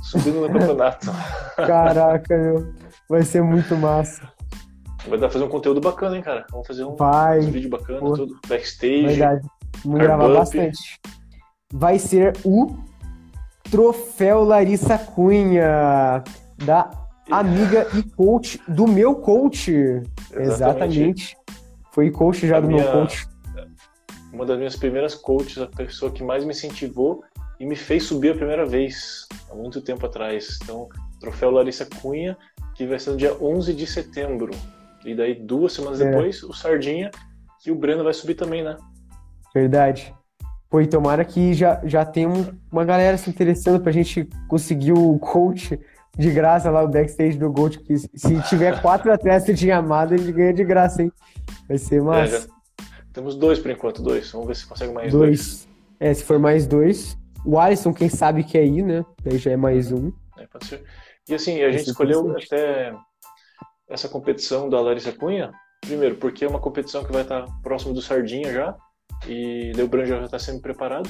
[0.02, 1.12] subindo no campeonato.
[1.56, 2.74] Caraca, meu.
[3.10, 4.32] Vai ser muito massa.
[5.08, 6.46] Vai dar pra fazer um conteúdo bacana, hein, cara?
[6.52, 7.40] Vamos fazer um, Vai.
[7.40, 8.14] um vídeo bacana, Pô.
[8.14, 8.40] tudo.
[8.48, 9.06] Backstage.
[9.06, 9.48] Verdade.
[9.84, 11.00] Vamos gravar bastante.
[11.74, 12.76] Vai ser o
[13.70, 16.24] Troféu Larissa Cunha,
[16.64, 16.92] da
[17.30, 19.72] amiga e coach do meu coach.
[20.32, 20.42] Exatamente.
[20.42, 21.38] Exatamente.
[21.92, 22.84] Foi coach já a do minha...
[22.84, 23.28] meu coach
[24.34, 27.24] uma das minhas primeiras coaches, a pessoa que mais me incentivou
[27.60, 30.58] e me fez subir a primeira vez, há muito tempo atrás.
[30.62, 30.90] Então,
[31.20, 32.36] troféu Larissa Cunha,
[32.74, 34.52] que vai ser no dia 11 de setembro.
[35.06, 36.10] E daí, duas semanas é.
[36.10, 37.12] depois, o Sardinha,
[37.62, 38.78] que o Breno vai subir também, né?
[39.54, 40.14] Verdade.
[40.70, 42.28] Pô, e tomara que já, já tem
[42.72, 45.80] uma galera se interessando pra gente conseguir o coach
[46.18, 50.32] de graça lá, o backstage do Gold, que se tiver quatro atletas de amada, ele
[50.32, 51.12] ganha de graça, hein?
[51.68, 52.48] Vai ser massa.
[52.48, 54.32] É, temos dois por enquanto, dois.
[54.32, 55.30] Vamos ver se consegue mais dois.
[55.30, 55.68] dois.
[56.00, 57.18] É, se for mais dois.
[57.46, 59.06] O Alisson, quem sabe quer ir, né?
[59.24, 60.12] Daí já é mais um.
[60.38, 60.84] É, pode ser.
[61.28, 62.94] E assim, a gente escolheu até
[63.90, 68.02] essa competição da Larissa Cunha, primeiro, porque é uma competição que vai estar próximo do
[68.02, 68.76] Sardinha já,
[69.28, 71.10] e o Branco já está sendo preparado.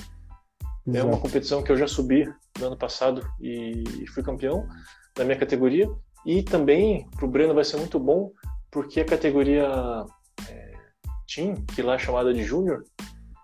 [0.85, 0.97] Exato.
[0.97, 2.27] É uma competição que eu já subi
[2.59, 4.67] no ano passado e fui campeão
[5.15, 5.89] da minha categoria.
[6.25, 8.31] E também para o Breno vai ser muito bom,
[8.71, 9.67] porque a categoria
[11.33, 12.83] team, que lá é chamada de júnior,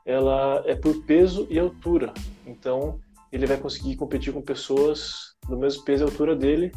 [0.05, 2.13] ela é por peso e altura.
[2.45, 2.99] Então,
[3.31, 6.71] ele vai conseguir competir com pessoas do mesmo peso e altura dele.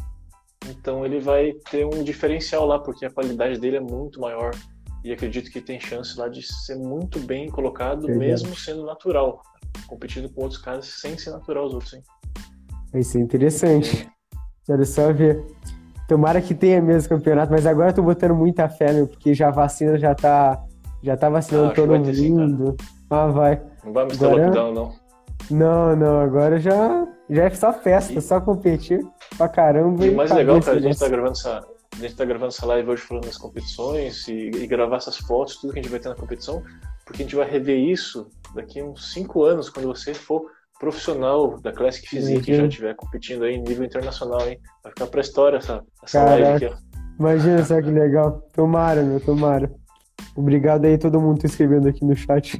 [0.69, 4.51] Então, ele vai ter um diferencial lá, porque a qualidade dele é muito maior.
[5.03, 9.41] E acredito que tem chance lá de ser muito bem colocado, mesmo sendo natural.
[9.87, 12.03] Competindo com outros caras sem ser natural os outros, hein?
[12.91, 14.09] Vai ser interessante.
[14.65, 15.43] Quero só ver.
[16.07, 19.47] Tomara que tenha mesmo campeonato, mas agora eu tô botando muita fé, meu, porque já
[19.49, 20.63] a vacina já tá
[21.01, 22.13] já tá vacinando ah, todo mundo.
[22.13, 22.75] Sim,
[23.09, 23.61] ah, vai.
[23.83, 24.51] Não vai mais agora...
[24.51, 25.03] ter lockdown, não.
[25.51, 29.05] Não, não, agora já Já é só festa, só competir
[29.37, 30.05] pra caramba.
[30.05, 32.65] E o mais legal, cara, a gente tá gravando essa, a gente tá gravando essa
[32.65, 35.99] live hoje falando das competições e, e, gravar essas fotos, tudo que a gente vai
[35.99, 36.61] ter na competição,
[37.05, 40.43] porque a gente vai rever isso daqui a uns 5 anos, quando você for
[40.79, 44.59] profissional da Classic Physique e já estiver competindo aí em nível internacional, hein?
[44.83, 46.93] Vai ficar pra história essa, essa live aqui, ó.
[47.19, 48.41] Imagina só que legal.
[48.53, 49.71] Tomara, meu, tomara.
[50.35, 52.59] Obrigado aí todo mundo que tá escrevendo aqui no chat.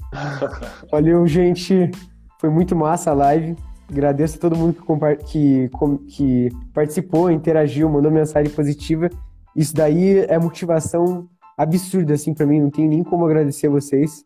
[0.90, 1.90] Valeu, gente.
[2.38, 3.56] Foi muito massa a live.
[3.90, 5.70] Agradeço a todo mundo que, que,
[6.08, 9.08] que participou, interagiu, mandou mensagem positiva.
[9.54, 12.60] Isso daí é motivação absurda, assim, para mim.
[12.60, 14.24] Não tenho nem como agradecer a vocês.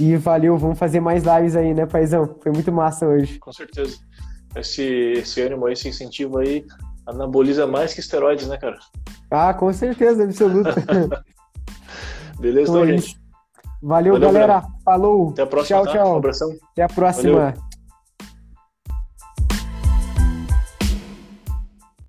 [0.00, 2.36] E valeu, vamos fazer mais lives aí, né, paizão?
[2.42, 3.38] Foi muito massa hoje.
[3.38, 3.98] Com certeza.
[4.56, 6.64] Esse, esse ânimo aí, esse incentivo aí,
[7.06, 8.78] anaboliza mais que esteroides, né, cara?
[9.30, 10.74] Ah, com certeza, absoluta.
[12.40, 13.21] Beleza, então, gente.
[13.82, 14.62] Valeu, Valeu galera.
[14.84, 15.30] Falou.
[15.30, 15.80] Até a próxima.
[15.80, 15.92] Tchau, tá?
[15.92, 16.14] tchau.
[16.14, 16.56] Um abração.
[16.72, 17.38] Até a próxima.
[17.38, 17.71] Valeu.